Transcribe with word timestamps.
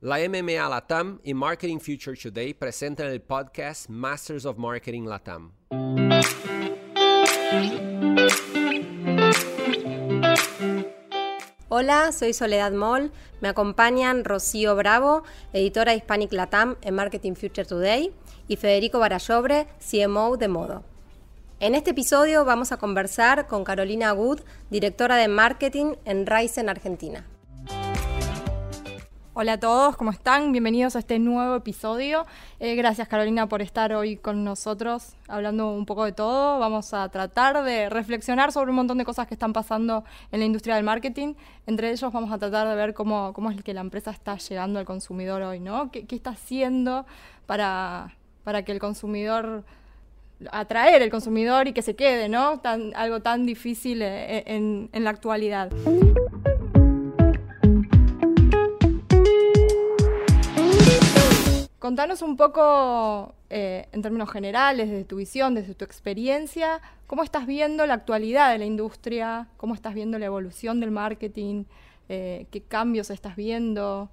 La 0.00 0.18
MMA 0.18 0.68
Latam 0.68 1.18
y 1.24 1.34
Marketing 1.34 1.80
Future 1.80 2.16
Today 2.16 2.54
presentan 2.54 3.08
el 3.08 3.20
podcast 3.20 3.88
Masters 3.88 4.44
of 4.44 4.56
Marketing 4.56 5.06
Latam. 5.06 5.50
Hola, 11.68 12.12
soy 12.12 12.32
Soledad 12.32 12.70
Moll. 12.70 13.10
Me 13.40 13.48
acompañan 13.48 14.24
Rocío 14.24 14.76
Bravo, 14.76 15.24
editora 15.52 15.90
de 15.90 15.98
Hispanic 15.98 16.32
Latam 16.32 16.76
en 16.82 16.94
Marketing 16.94 17.34
Future 17.34 17.66
Today, 17.66 18.14
y 18.46 18.54
Federico 18.54 19.00
Barallobre, 19.00 19.66
CMO 19.80 20.36
de 20.36 20.46
Modo. 20.46 20.84
En 21.58 21.74
este 21.74 21.90
episodio 21.90 22.44
vamos 22.44 22.70
a 22.70 22.76
conversar 22.76 23.48
con 23.48 23.64
Carolina 23.64 24.14
Wood, 24.14 24.42
directora 24.70 25.16
de 25.16 25.26
marketing 25.26 25.94
en 26.04 26.24
Ryzen 26.24 26.68
Argentina. 26.68 27.26
Hola 29.40 29.52
a 29.52 29.60
todos, 29.60 29.96
¿cómo 29.96 30.10
están? 30.10 30.50
Bienvenidos 30.50 30.96
a 30.96 30.98
este 30.98 31.20
nuevo 31.20 31.54
episodio. 31.54 32.26
Eh, 32.58 32.74
gracias 32.74 33.06
Carolina 33.06 33.48
por 33.48 33.62
estar 33.62 33.92
hoy 33.92 34.16
con 34.16 34.42
nosotros 34.42 35.14
hablando 35.28 35.70
un 35.70 35.86
poco 35.86 36.04
de 36.04 36.10
todo. 36.10 36.58
Vamos 36.58 36.92
a 36.92 37.08
tratar 37.08 37.62
de 37.62 37.88
reflexionar 37.88 38.50
sobre 38.50 38.70
un 38.70 38.76
montón 38.78 38.98
de 38.98 39.04
cosas 39.04 39.28
que 39.28 39.34
están 39.34 39.52
pasando 39.52 40.02
en 40.32 40.40
la 40.40 40.46
industria 40.46 40.74
del 40.74 40.82
marketing. 40.82 41.34
Entre 41.68 41.92
ellos 41.92 42.12
vamos 42.12 42.32
a 42.32 42.38
tratar 42.38 42.66
de 42.66 42.74
ver 42.74 42.94
cómo, 42.94 43.32
es 43.56 43.62
que 43.62 43.74
la 43.74 43.80
empresa 43.80 44.10
está 44.10 44.36
llegando 44.38 44.80
al 44.80 44.84
consumidor 44.84 45.40
hoy, 45.42 45.60
¿no? 45.60 45.92
¿Qué, 45.92 46.04
está 46.10 46.30
haciendo 46.30 47.06
para, 47.46 48.16
para 48.42 48.64
que 48.64 48.72
el 48.72 48.80
consumidor 48.80 49.62
atraer 50.50 51.00
el 51.00 51.10
consumidor 51.10 51.68
y 51.68 51.72
que 51.72 51.82
se 51.82 51.94
quede, 51.94 52.28
¿no? 52.28 52.60
Algo 52.96 53.20
tan 53.20 53.46
difícil 53.46 54.02
eh, 54.02 54.42
en, 54.48 54.90
en 54.92 55.04
la 55.04 55.10
actualidad. 55.10 55.70
Contanos 61.88 62.20
un 62.20 62.36
poco, 62.36 63.34
eh, 63.48 63.88
en 63.92 64.02
términos 64.02 64.30
generales, 64.30 64.90
desde 64.90 65.04
tu 65.04 65.16
visión, 65.16 65.54
desde 65.54 65.74
tu 65.74 65.86
experiencia, 65.86 66.82
cómo 67.06 67.22
estás 67.22 67.46
viendo 67.46 67.86
la 67.86 67.94
actualidad 67.94 68.52
de 68.52 68.58
la 68.58 68.66
industria, 68.66 69.48
cómo 69.56 69.74
estás 69.74 69.94
viendo 69.94 70.18
la 70.18 70.26
evolución 70.26 70.80
del 70.80 70.90
marketing, 70.90 71.64
eh, 72.10 72.44
qué 72.50 72.60
cambios 72.60 73.08
estás 73.08 73.36
viendo. 73.36 74.10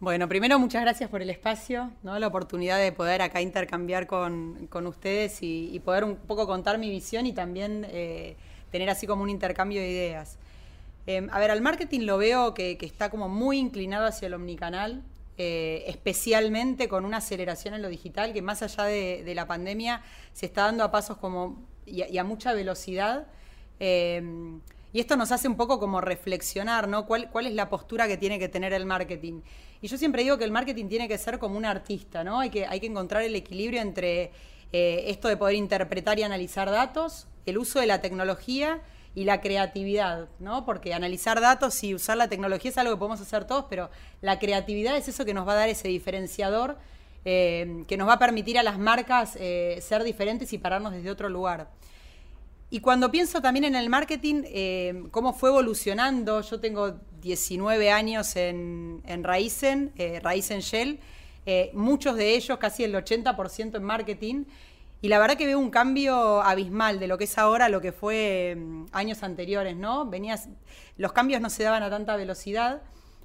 Bueno, 0.00 0.26
primero 0.26 0.58
muchas 0.58 0.80
gracias 0.80 1.10
por 1.10 1.20
el 1.20 1.28
espacio, 1.28 1.90
la 2.02 2.26
oportunidad 2.26 2.78
de 2.78 2.92
poder 2.92 3.20
acá 3.20 3.42
intercambiar 3.42 4.06
con, 4.06 4.70
ustedes 4.86 5.42
y, 5.42 5.78
poder 5.84 6.04
un 6.04 6.16
poco 6.16 6.46
contar 6.46 6.78
mi 6.78 6.88
visión 6.88 7.26
y 7.26 7.34
también 7.34 7.86
eh, 7.90 8.36
tener 8.70 8.88
así 8.88 9.06
como 9.06 9.22
un 9.22 9.28
intercambio 9.28 9.82
de 9.82 9.90
ideas. 9.90 10.38
a 11.30 11.38
ver, 11.38 11.50
al 11.50 11.60
marketing 11.60 12.06
lo 12.06 12.16
veo 12.16 12.54
que, 12.54 12.78
que, 12.78 12.86
está 12.86 13.10
como 13.10 13.28
muy 13.28 13.58
inclinado 13.58 14.06
hacia 14.06 14.28
el 14.28 14.32
omnicanal, 14.32 15.02
eh, 15.38 15.84
especialmente 15.86 16.88
con 16.88 17.04
una 17.04 17.18
aceleración 17.18 17.74
en 17.74 17.82
lo 17.82 17.88
digital 17.88 18.32
que 18.32 18.42
más 18.42 18.62
allá 18.62 18.84
de, 18.84 19.32
la 19.34 19.46
pandemia 19.46 20.02
se 20.32 20.46
está 20.46 20.62
dando 20.62 20.84
a 20.84 20.90
pasos 20.90 21.18
como 21.18 21.62
y 21.84 22.18
a, 22.18 22.24
mucha 22.24 22.52
velocidad. 22.52 23.26
Eh, 23.78 24.22
y 24.92 25.00
esto 25.00 25.16
nos 25.16 25.30
hace 25.30 25.46
un 25.46 25.56
poco 25.56 25.78
como 25.78 26.00
reflexionar, 26.00 26.88
¿no? 26.88 27.06
¿Cuál, 27.06 27.30
¿Cuál 27.30 27.46
es 27.46 27.54
la 27.54 27.68
postura 27.68 28.08
que 28.08 28.16
tiene 28.16 28.38
que 28.38 28.48
tener 28.48 28.72
el 28.72 28.86
marketing? 28.86 29.42
Y 29.82 29.88
yo 29.88 29.98
siempre 29.98 30.22
digo 30.22 30.38
que 30.38 30.44
el 30.44 30.50
marketing 30.50 30.88
tiene 30.88 31.06
que 31.06 31.18
ser 31.18 31.38
como 31.38 31.56
un 31.56 31.64
artista, 31.64 32.24
¿no? 32.24 32.40
Hay 32.40 32.50
que, 32.50 32.66
hay 32.66 32.80
que 32.80 32.86
encontrar 32.86 33.22
el 33.22 33.34
equilibrio 33.34 33.82
entre 33.82 34.32
eh, 34.72 35.04
esto 35.08 35.28
de 35.28 35.36
poder 35.36 35.56
interpretar 35.56 36.18
y 36.18 36.22
analizar 36.22 36.70
datos, 36.70 37.28
el 37.44 37.58
uso 37.58 37.78
de 37.78 37.86
la 37.86 38.00
tecnología 38.00 38.80
y 39.16 39.24
la 39.24 39.40
creatividad, 39.40 40.28
¿no? 40.40 40.66
Porque 40.66 40.92
analizar 40.92 41.40
datos 41.40 41.82
y 41.82 41.94
usar 41.94 42.18
la 42.18 42.28
tecnología 42.28 42.70
es 42.70 42.76
algo 42.76 42.92
que 42.92 42.98
podemos 42.98 43.20
hacer 43.22 43.46
todos, 43.46 43.64
pero 43.70 43.88
la 44.20 44.38
creatividad 44.38 44.94
es 44.94 45.08
eso 45.08 45.24
que 45.24 45.32
nos 45.32 45.48
va 45.48 45.52
a 45.52 45.56
dar 45.56 45.70
ese 45.70 45.88
diferenciador, 45.88 46.76
eh, 47.24 47.84
que 47.88 47.96
nos 47.96 48.06
va 48.06 48.12
a 48.12 48.18
permitir 48.18 48.58
a 48.58 48.62
las 48.62 48.78
marcas 48.78 49.38
eh, 49.40 49.78
ser 49.80 50.04
diferentes 50.04 50.52
y 50.52 50.58
pararnos 50.58 50.92
desde 50.92 51.10
otro 51.10 51.30
lugar. 51.30 51.70
Y 52.68 52.80
cuando 52.80 53.10
pienso 53.10 53.40
también 53.40 53.64
en 53.64 53.74
el 53.74 53.88
marketing, 53.88 54.42
eh, 54.44 55.04
cómo 55.12 55.32
fue 55.32 55.48
evolucionando, 55.48 56.42
yo 56.42 56.60
tengo 56.60 57.00
19 57.22 57.90
años 57.90 58.36
en, 58.36 59.00
en 59.06 59.24
Raizen, 59.24 59.94
Shell, 59.96 61.00
muchos 61.72 62.16
de 62.16 62.34
ellos, 62.34 62.58
casi 62.58 62.84
el 62.84 62.94
80% 62.94 63.76
en 63.76 63.82
marketing, 63.82 64.44
y 65.02 65.08
la 65.08 65.18
verdad 65.18 65.36
que 65.36 65.46
veo 65.46 65.58
un 65.58 65.70
cambio 65.70 66.42
abismal 66.42 66.98
de 66.98 67.06
lo 67.06 67.18
que 67.18 67.24
es 67.24 67.38
ahora 67.38 67.66
a 67.66 67.68
lo 67.68 67.80
que 67.80 67.92
fue 67.92 68.56
mm, 68.56 68.86
años 68.92 69.22
anteriores, 69.22 69.76
¿no? 69.76 70.06
Venías, 70.06 70.48
los 70.96 71.12
cambios 71.12 71.40
no 71.40 71.50
se 71.50 71.64
daban 71.64 71.82
a 71.82 71.90
tanta 71.90 72.16
velocidad 72.16 72.82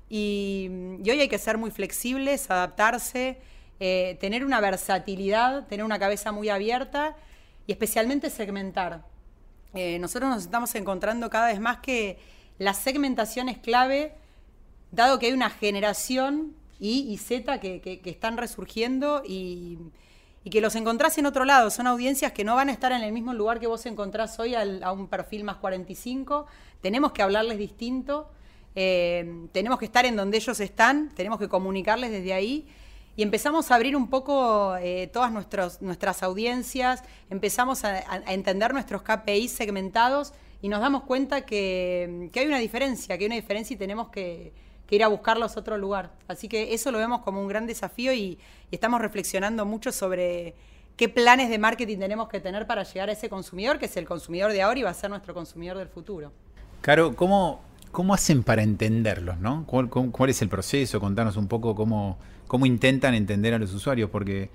y, 0.09 0.67
mm, 0.69 1.01
hoy 1.03 1.21
hay 1.21 1.29
que 1.29 1.37
ser 1.37 1.57
muy 1.57 1.71
flexibles, 1.71 2.51
adaptarse, 2.51 3.39
eh, 3.79 4.17
tener 4.19 4.45
una 4.45 4.59
versatilidad, 4.59 5.67
tener 5.67 5.85
una 5.85 5.97
cabeza 5.97 6.31
muy 6.31 6.49
abierta 6.49 7.15
y 7.65 7.71
especialmente 7.71 8.29
segmentar. 8.29 9.05
Eh, 9.73 9.97
nosotros 9.99 10.29
nos 10.29 10.43
estamos 10.43 10.75
encontrando 10.75 11.29
cada 11.29 11.47
vez 11.47 11.61
más 11.61 11.77
que 11.77 12.19
la 12.59 12.73
segmentación 12.73 13.47
es 13.47 13.57
clave, 13.57 14.13
dado 14.91 15.17
que 15.19 15.27
hay 15.27 15.33
una 15.33 15.49
generación 15.49 16.55
Y 16.79 17.11
y 17.13 17.17
Z 17.17 17.59
que 17.59 18.01
están 18.05 18.37
resurgiendo 18.37 19.23
y 19.25 19.77
y 20.43 20.49
que 20.49 20.61
los 20.61 20.75
encontrás 20.75 21.17
en 21.17 21.25
otro 21.25 21.45
lado. 21.45 21.69
Son 21.69 21.87
audiencias 21.87 22.31
que 22.31 22.43
no 22.43 22.55
van 22.55 22.69
a 22.69 22.71
estar 22.71 22.91
en 22.91 23.01
el 23.01 23.11
mismo 23.11 23.33
lugar 23.33 23.59
que 23.59 23.67
vos 23.67 23.85
encontrás 23.85 24.39
hoy 24.39 24.55
a 24.55 24.91
un 24.91 25.07
perfil 25.07 25.43
más 25.43 25.57
45. 25.57 26.47
Tenemos 26.81 27.11
que 27.11 27.21
hablarles 27.21 27.57
distinto, 27.57 28.29
eh, 28.75 29.47
tenemos 29.51 29.77
que 29.77 29.85
estar 29.85 30.05
en 30.05 30.15
donde 30.15 30.37
ellos 30.37 30.59
están, 30.59 31.09
tenemos 31.09 31.39
que 31.39 31.47
comunicarles 31.47 32.11
desde 32.11 32.33
ahí. 32.33 32.67
Y 33.15 33.23
empezamos 33.23 33.69
a 33.69 33.75
abrir 33.75 33.95
un 33.95 34.09
poco 34.09 34.75
eh, 34.77 35.09
todas 35.11 35.31
nuestras 35.31 36.23
audiencias, 36.23 37.03
empezamos 37.29 37.83
a, 37.83 37.99
entender 38.31 38.73
nuestros 38.73 39.01
KPIs 39.01 39.51
segmentados 39.51 40.33
y 40.61 40.69
nos 40.69 40.79
damos 40.79 41.03
cuenta 41.03 41.41
que, 41.41 42.29
que 42.31 42.39
hay 42.39 42.47
una 42.47 42.57
diferencia, 42.57 43.17
que 43.17 43.25
hay 43.25 43.27
una 43.27 43.35
diferencia 43.35 43.73
y 43.73 43.77
tenemos 43.77 44.09
que, 44.09 44.53
ir 44.95 45.03
a 45.03 45.07
buscarlos 45.07 45.55
a 45.55 45.59
otro 45.59 45.77
lugar. 45.77 46.11
Así 46.27 46.47
que 46.47 46.73
eso 46.73 46.91
lo 46.91 46.97
vemos 46.97 47.21
como 47.21 47.41
un 47.41 47.47
gran 47.47 47.65
desafío 47.65 48.13
y, 48.13 48.37
estamos 48.71 49.01
reflexionando 49.01 49.65
mucho 49.65 49.91
sobre 49.91 50.55
qué 50.95 51.09
planes 51.09 51.49
de 51.49 51.57
marketing 51.57 51.97
tenemos 51.97 52.29
que 52.29 52.39
tener 52.39 52.65
para 52.67 52.83
llegar 52.83 53.09
a 53.09 53.11
ese 53.11 53.27
consumidor, 53.27 53.79
que 53.79 53.85
es 53.87 53.97
el 53.97 54.05
consumidor 54.05 54.53
de 54.53 54.61
ahora 54.61 54.79
y 54.79 54.83
va 54.83 54.91
a 54.91 54.93
ser 54.93 55.09
nuestro 55.09 55.33
consumidor 55.33 55.77
del 55.77 55.89
futuro. 55.89 56.31
Caro, 56.79 57.13
¿cómo, 57.13 57.61
cómo 57.91 58.13
hacen 58.13 58.43
para 58.43 58.63
entenderlos? 58.63 59.39
¿no? 59.39 59.65
¿Cuál, 59.65 59.89
es 60.29 60.41
el 60.41 60.47
proceso? 60.47 61.01
Contanos 61.01 61.35
un 61.35 61.49
poco 61.49 61.75
cómo, 61.75 62.17
cómo 62.47 62.65
intentan 62.65 63.13
entender 63.13 63.53
a 63.53 63.59
los 63.59 63.73
usuarios, 63.73 64.09
porque 64.09 64.49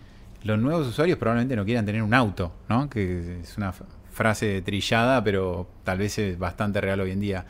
los 0.44 0.58
nuevos 0.58 0.86
usuarios 0.86 1.18
probablemente 1.18 1.56
no 1.56 1.66
quieran 1.66 1.84
tener 1.84 2.02
un 2.02 2.14
auto, 2.14 2.52
¿no? 2.70 2.88
que 2.88 3.40
es 3.42 3.58
una 3.58 3.74
frase 4.10 4.62
trillada, 4.62 5.22
pero 5.22 5.68
tal 5.84 5.98
vez 5.98 6.18
es 6.18 6.38
bastante 6.38 6.80
real 6.80 7.00
hoy 7.00 7.10
en 7.10 7.20
día 7.20 7.46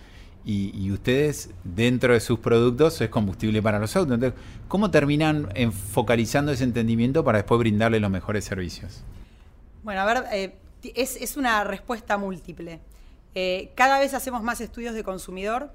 y, 0.48 0.92
ustedes 0.92 1.50
dentro 1.64 2.12
de 2.12 2.20
sus 2.20 2.38
productos 2.38 3.00
es 3.00 3.10
combustible 3.10 3.60
para 3.60 3.80
los 3.80 3.96
autos. 3.96 4.14
Entonces, 4.14 4.40
¿cómo 4.68 4.92
terminan 4.92 5.48
focalizando 5.72 6.52
ese 6.52 6.62
entendimiento 6.62 7.24
para 7.24 7.38
después 7.38 7.58
brindarle 7.58 7.98
los 7.98 8.10
mejores 8.12 8.44
servicios? 8.44 9.02
Bueno, 9.82 10.02
a 10.02 10.04
ver, 10.04 10.24
eh, 10.32 10.54
es, 10.94 11.36
una 11.36 11.64
respuesta 11.64 12.16
múltiple. 12.16 12.78
Eh, 13.34 13.72
cada 13.74 13.98
vez 13.98 14.14
hacemos 14.14 14.44
más 14.44 14.60
estudios 14.60 14.94
de 14.94 15.02
consumidor 15.02 15.72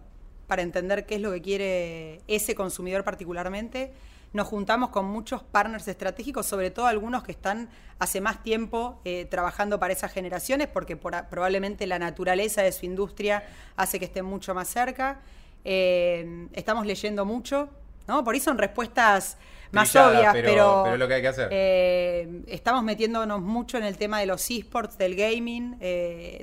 para 0.47 0.61
entender 0.61 1.05
qué 1.05 1.15
es 1.15 1.21
lo 1.21 1.33
que 1.33 1.41
quiere 1.41 2.21
ese 2.27 2.55
consumidor 2.55 3.03
particularmente 3.03 3.91
nos 4.33 4.47
juntamos 4.47 4.89
con 4.89 5.05
muchos 5.05 5.43
partners 5.43 5.87
estratégicos, 5.87 6.45
sobre 6.45 6.71
todo 6.71 6.85
algunos 6.87 7.23
que 7.23 7.31
están 7.31 7.69
hace 7.99 8.21
más 8.21 8.41
tiempo 8.43 9.01
eh, 9.03 9.25
trabajando 9.29 9.79
para 9.79 9.93
esas 9.93 10.11
generaciones, 10.11 10.67
porque 10.67 10.95
probablemente 10.95 11.85
la 11.85 11.99
naturaleza 11.99 12.61
de 12.61 12.71
su 12.71 12.85
industria 12.85 13.43
hace 13.75 13.99
que 13.99 14.05
estén 14.05 14.25
mucho 14.25 14.55
más 14.55 14.69
cerca. 14.69 15.19
Eh, 15.65 16.47
estamos 16.53 16.85
leyendo 16.85 17.25
mucho, 17.25 17.69
¿no? 18.07 18.23
Por 18.23 18.33
ahí 18.33 18.39
son 18.39 18.57
respuestas 18.57 19.37
más 19.71 19.95
obvias, 19.95 20.33
pero, 20.33 20.81
pero, 20.83 20.97
lo 20.97 21.07
que 21.07 21.13
hay 21.13 21.21
que 21.21 21.27
hacer. 21.27 21.49
Eh, 21.51 22.41
estamos 22.47 22.83
metiéndonos 22.83 23.41
mucho 23.41 23.77
en 23.77 23.83
el 23.83 23.97
tema 23.97 24.19
de 24.19 24.25
los 24.25 24.49
esports, 24.49 24.97
del 24.97 25.15
gaming, 25.15 25.77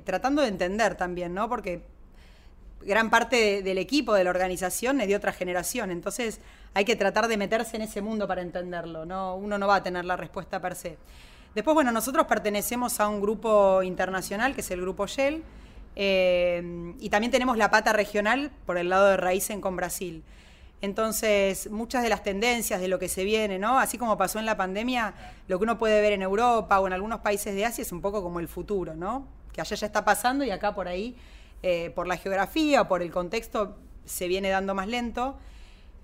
tratando 0.04 0.42
de 0.42 0.48
entender 0.48 0.94
también, 0.94 1.34
¿no? 1.34 1.48
Porque 1.48 1.82
gran 2.82 3.10
parte 3.10 3.62
del 3.62 3.78
equipo, 3.78 4.14
de 4.14 4.24
la 4.24 4.30
organización, 4.30 5.00
es 5.00 5.08
de 5.08 5.16
otra 5.16 5.32
generación. 5.32 5.90
Entonces 5.90 6.40
hay 6.78 6.84
que 6.84 6.94
tratar 6.94 7.26
de 7.26 7.36
meterse 7.36 7.74
en 7.74 7.82
ese 7.82 8.00
mundo 8.00 8.28
para 8.28 8.40
entenderlo. 8.40 9.04
¿no? 9.04 9.34
Uno 9.34 9.58
no 9.58 9.66
va 9.66 9.74
a 9.74 9.82
tener 9.82 10.04
la 10.04 10.16
respuesta 10.16 10.60
per 10.60 10.76
se. 10.76 10.96
Después, 11.52 11.74
bueno, 11.74 11.90
nosotros 11.90 12.26
pertenecemos 12.26 13.00
a 13.00 13.08
un 13.08 13.20
grupo 13.20 13.82
internacional, 13.82 14.54
que 14.54 14.60
es 14.60 14.70
el 14.70 14.80
Grupo 14.80 15.08
Shell, 15.08 15.42
eh, 15.96 16.94
y 17.00 17.10
también 17.10 17.32
tenemos 17.32 17.56
la 17.56 17.68
pata 17.68 17.92
regional 17.92 18.52
por 18.64 18.78
el 18.78 18.90
lado 18.90 19.08
de 19.08 19.16
Raízen 19.16 19.60
con 19.60 19.74
Brasil. 19.74 20.22
Entonces, 20.80 21.68
muchas 21.68 22.04
de 22.04 22.10
las 22.10 22.22
tendencias 22.22 22.80
de 22.80 22.86
lo 22.86 23.00
que 23.00 23.08
se 23.08 23.24
viene, 23.24 23.58
¿no? 23.58 23.80
Así 23.80 23.98
como 23.98 24.16
pasó 24.16 24.38
en 24.38 24.46
la 24.46 24.56
pandemia, 24.56 25.14
lo 25.48 25.58
que 25.58 25.64
uno 25.64 25.78
puede 25.78 26.00
ver 26.00 26.12
en 26.12 26.22
Europa 26.22 26.78
o 26.78 26.86
en 26.86 26.92
algunos 26.92 27.18
países 27.22 27.56
de 27.56 27.64
Asia 27.64 27.82
es 27.82 27.90
un 27.90 28.00
poco 28.00 28.22
como 28.22 28.38
el 28.38 28.46
futuro, 28.46 28.94
¿no? 28.94 29.26
Que 29.52 29.62
allá 29.62 29.74
ya 29.74 29.86
está 29.86 30.04
pasando 30.04 30.44
y 30.44 30.52
acá 30.52 30.76
por 30.76 30.86
ahí 30.86 31.16
eh, 31.64 31.90
por 31.96 32.06
la 32.06 32.16
geografía 32.16 32.82
o 32.82 32.86
por 32.86 33.02
el 33.02 33.10
contexto 33.10 33.78
se 34.04 34.28
viene 34.28 34.48
dando 34.50 34.76
más 34.76 34.86
lento. 34.86 35.40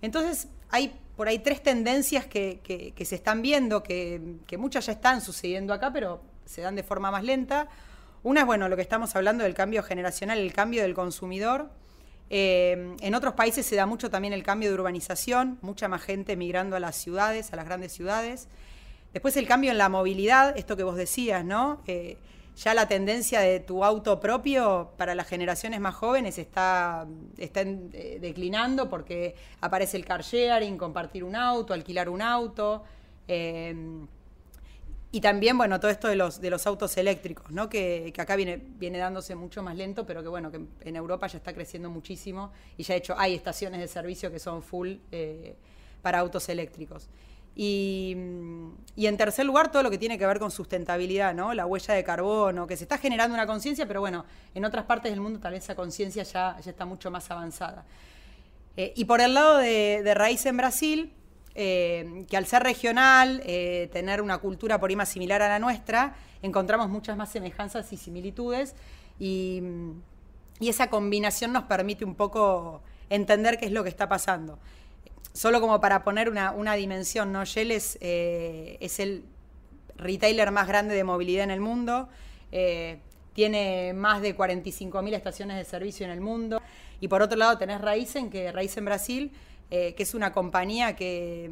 Entonces, 0.05 0.49
hay 0.75 0.93
por 1.17 1.29
ahí 1.29 1.38
tres 1.38 1.62
tendencias 1.62 2.26
que, 2.26 2.93
se 3.05 3.15
están 3.15 3.43
viendo, 3.43 3.85
que, 3.85 4.38
que, 4.49 4.59
muchas 4.59 4.87
ya 4.87 4.93
están 4.93 5.21
sucediendo 5.21 5.73
acá, 5.73 5.93
pero 5.93 6.21
se 6.44 6.62
dan 6.62 6.75
de 6.75 6.82
forma 6.82 7.12
más 7.12 7.23
lenta. 7.23 7.69
Una 8.25 8.41
es, 8.41 8.47
bueno, 8.47 8.69
lo 8.69 8.75
que 8.75 8.82
estamos 8.82 9.15
hablando 9.15 9.44
del 9.44 9.55
cambio 9.55 9.85
generacional, 9.85 10.38
el 10.38 10.53
cambio 10.53 10.82
del 10.82 10.93
consumidor. 10.93 11.71
Eh, 12.29 12.97
en 13.00 13.15
otros 13.15 13.35
países 13.35 13.65
se 13.65 13.76
da 13.76 13.87
mucho 13.87 14.11
también 14.11 14.32
el 14.32 14.43
cambio 14.43 14.69
de 14.71 14.75
urbanización, 14.75 15.59
mucha 15.62 15.87
más 15.87 16.03
gente 16.03 16.35
migrando 16.35 16.75
a 16.75 16.81
las 16.81 16.97
ciudades, 16.97 17.53
a 17.53 17.56
las 17.56 17.67
grandes 17.67 17.93
ciudades. 17.93 18.49
Después 19.12 19.37
el 19.37 19.47
cambio 19.47 19.71
en 19.71 19.79
la 19.79 19.88
movilidad, 19.88 20.56
esto 20.59 20.76
que 20.76 20.82
vos 20.82 20.97
decías, 20.97 21.44
¿no? 21.44 21.82
Eh, 21.87 22.17
ya 22.56 22.74
la 22.74 22.86
tendencia 22.86 23.40
de 23.40 23.60
tu 23.60 23.84
auto 23.84 24.20
propio 24.20 24.92
para 24.96 25.14
las 25.14 25.26
generaciones 25.26 25.80
más 25.80 25.94
jóvenes 25.94 26.38
está, 26.38 27.06
está 27.36 27.62
eh, 27.62 28.18
declinando 28.20 28.88
porque 28.88 29.34
aparece 29.60 29.96
el 29.96 30.04
car 30.04 30.22
sharing, 30.22 30.78
compartir 30.78 31.24
un 31.24 31.34
auto, 31.34 31.74
alquilar 31.74 32.08
un 32.08 32.22
auto. 32.22 32.84
Y 35.14 35.20
también, 35.20 35.56
bueno, 35.56 35.78
todo 35.78 35.92
esto 35.92 36.08
de 36.08 36.16
los, 36.16 36.40
de 36.40 36.50
los 36.50 36.66
autos 36.66 36.96
eléctricos, 36.96 37.48
¿no? 37.52 37.68
Que, 37.68 38.12
acá 38.18 38.34
viene, 38.34 38.60
viene 38.60 38.98
dándose 38.98 39.36
mucho 39.36 39.62
más 39.62 39.76
lento, 39.76 40.04
pero 40.04 40.22
que 40.22 40.28
bueno, 40.28 40.50
que 40.50 40.60
en 40.80 40.96
Europa 40.96 41.28
ya 41.28 41.38
está 41.38 41.52
creciendo 41.52 41.88
muchísimo 41.88 42.50
y 42.76 42.82
ya 42.82 42.94
de 42.94 42.98
hecho 42.98 43.14
hay 43.16 43.32
estaciones 43.32 43.78
de 43.78 43.86
servicio 43.86 44.32
que 44.32 44.40
son 44.40 44.60
full 44.60 44.94
eh, 45.12 45.54
para 46.02 46.18
autos 46.18 46.48
eléctricos. 46.48 47.08
Y, 47.56 48.16
y, 48.96 49.06
en 49.06 49.16
tercer 49.16 49.46
lugar, 49.46 49.70
todo 49.70 49.84
lo 49.84 49.90
que 49.90 49.98
tiene 49.98 50.18
que 50.18 50.26
ver 50.26 50.40
con 50.40 50.50
sustentabilidad, 50.50 51.34
¿no? 51.34 51.54
La 51.54 51.66
huella 51.66 51.94
de 51.94 52.02
carbono, 52.02 52.66
que 52.66 52.76
se 52.76 52.82
está 52.82 52.98
generando 52.98 53.34
una 53.34 53.46
conciencia, 53.46 53.86
pero 53.86 54.00
bueno, 54.00 54.24
en 54.54 54.64
otras 54.64 54.86
partes 54.86 55.12
del 55.12 55.20
mundo 55.20 55.38
tal 55.38 55.52
vez 55.52 55.62
esa 55.62 55.76
conciencia 55.76 56.24
ya, 56.24 56.56
está 56.64 56.84
mucho 56.84 57.10
más 57.12 57.30
avanzada. 57.30 57.84
Eh, 58.76 58.92
y 58.96 59.04
por 59.04 59.20
el 59.20 59.34
lado 59.34 59.58
de, 59.58 60.12
Raíz 60.14 60.44
en 60.46 60.56
Brasil, 60.56 61.12
eh, 61.54 62.24
que 62.28 62.36
al 62.36 62.46
ser 62.46 62.64
regional, 62.64 63.40
eh, 63.44 63.88
tener 63.92 64.20
una 64.20 64.38
cultura 64.38 64.80
por 64.80 64.90
ahí 64.90 64.96
más 64.96 65.08
similar 65.08 65.40
a 65.40 65.48
la 65.48 65.60
nuestra, 65.60 66.16
encontramos 66.42 66.88
muchas 66.88 67.16
más 67.16 67.30
semejanzas 67.30 67.92
y 67.92 67.96
similitudes 67.96 68.74
y, 69.18 69.62
esa 70.60 70.88
combinación 70.88 71.52
nos 71.52 71.64
permite 71.64 72.06
un 72.06 72.14
poco 72.14 72.80
entender 73.10 73.58
qué 73.58 73.66
es 73.66 73.72
lo 73.72 73.82
que 73.82 73.90
está 73.90 74.08
pasando. 74.08 74.58
Solo 75.34 75.60
como 75.60 75.81
para 75.81 76.04
poner 76.04 76.31
una, 76.31 76.75
dimensión, 76.75 77.32
¿no? 77.32 77.44
Shell 77.44 77.72
es, 77.72 77.98
eh, 78.00 78.78
es, 78.81 79.00
el 79.00 79.25
retailer 79.96 80.50
más 80.50 80.66
grande 80.66 80.94
de 80.94 81.04
movilidad 81.04 81.44
en 81.44 81.50
el 81.50 81.60
mundo, 81.60 82.08
tiene 83.32 83.92
más 83.94 84.22
de 84.22 84.36
45.000 84.36 85.12
estaciones 85.14 85.56
de 85.56 85.64
servicio 85.64 86.06
en 86.06 86.12
el 86.12 86.20
mundo 86.20 86.62
y 87.00 87.08
por 87.08 87.20
otro 87.20 87.36
lado 87.36 87.58
tenés 87.58 87.81
Raizen, 87.81 88.31
que 88.31 88.52
Raizen 88.52 88.84
Brasil 88.84 89.32
eh, 89.70 89.94
que 89.94 90.02
es 90.02 90.14
una 90.14 90.32
compañía 90.32 90.94
que, 90.94 91.50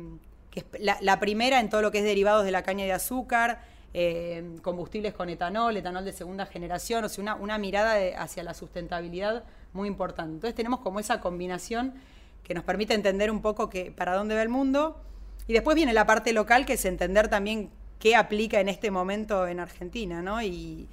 es 0.54 0.64
la, 0.78 1.18
primera 1.18 1.60
en 1.60 1.70
todo 1.70 1.80
lo 1.80 1.90
que 1.90 1.98
es 1.98 2.04
derivados 2.04 2.44
de 2.44 2.50
la 2.50 2.62
caña 2.62 2.84
de 2.84 2.92
azúcar, 2.92 3.62
eh, 3.94 4.58
combustibles 4.62 5.14
con 5.14 5.28
etanol, 5.30 5.76
etanol 5.76 6.04
de 6.04 6.12
segunda 6.12 6.46
generación, 6.46 7.04
o 7.04 7.08
sea, 7.08 7.34
una, 7.34 7.58
mirada 7.58 7.96
hacia 8.22 8.42
la 8.44 8.54
sustentabilidad 8.54 9.44
muy 9.72 9.88
importante. 9.88 10.34
Entonces 10.34 10.54
tenemos 10.54 10.80
como 10.80 11.00
esa 11.00 11.20
combinación 11.20 11.94
que 12.42 12.54
nos 12.54 12.64
permite 12.64 12.94
entender 12.94 13.30
un 13.30 13.42
poco 13.42 13.68
que, 13.68 13.92
para 13.92 14.14
dónde 14.14 14.34
va 14.34 14.42
el 14.42 14.48
mundo. 14.48 15.00
Y 15.46 15.52
después 15.52 15.74
viene 15.74 15.92
la 15.92 16.06
parte 16.06 16.32
local, 16.32 16.66
que 16.66 16.74
es 16.74 16.84
entender 16.84 17.28
también 17.28 17.70
qué 17.98 18.16
aplica 18.16 18.60
en 18.60 18.68
este 18.68 18.90
momento 18.90 19.46
en 19.46 19.60
Argentina, 19.60 20.22
¿no? 20.22 20.42
Y, 20.42 20.88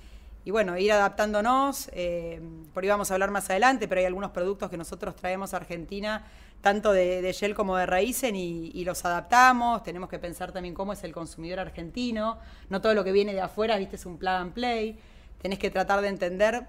bueno, 0.46 0.78
ir 0.80 0.92
adaptándonos, 0.92 1.92
eh, 1.94 2.42
por 2.74 2.82
ahí 2.82 2.90
vamos 2.90 3.12
a 3.12 3.14
hablar 3.14 3.30
más 3.30 3.48
adelante, 3.52 3.88
pero 3.88 4.00
hay 4.00 4.06
algunos 4.06 4.32
productos 4.32 4.72
que 4.72 4.78
nosotros 4.78 5.16
traemos 5.16 5.54
a 5.54 5.58
Argentina 5.58 6.26
tanto 6.62 6.92
de, 6.92 7.22
de 7.22 7.32
Shell 7.32 7.56
como 7.56 7.78
de 7.78 7.86
Raízen 7.86 8.36
y, 8.36 8.84
los 8.84 9.06
adaptamos. 9.06 9.84
Tenemos 9.84 10.10
que 10.10 10.20
pensar 10.20 10.52
también 10.52 10.74
cómo 10.74 10.94
es 10.94 11.04
el 11.04 11.14
consumidor 11.14 11.60
argentino. 11.60 12.40
No 12.70 12.82
todo 12.82 12.94
lo 12.94 13.04
que 13.04 13.12
viene 13.12 13.34
de 13.34 13.42
afuera, 13.42 13.78
viste, 13.78 13.96
es 13.96 14.06
un 14.06 14.18
plug 14.18 14.34
and 14.34 14.54
play. 14.54 15.00
Tenés 15.42 15.60
que 15.60 15.70
tratar 15.70 16.02
de 16.02 16.10
entender 16.10 16.68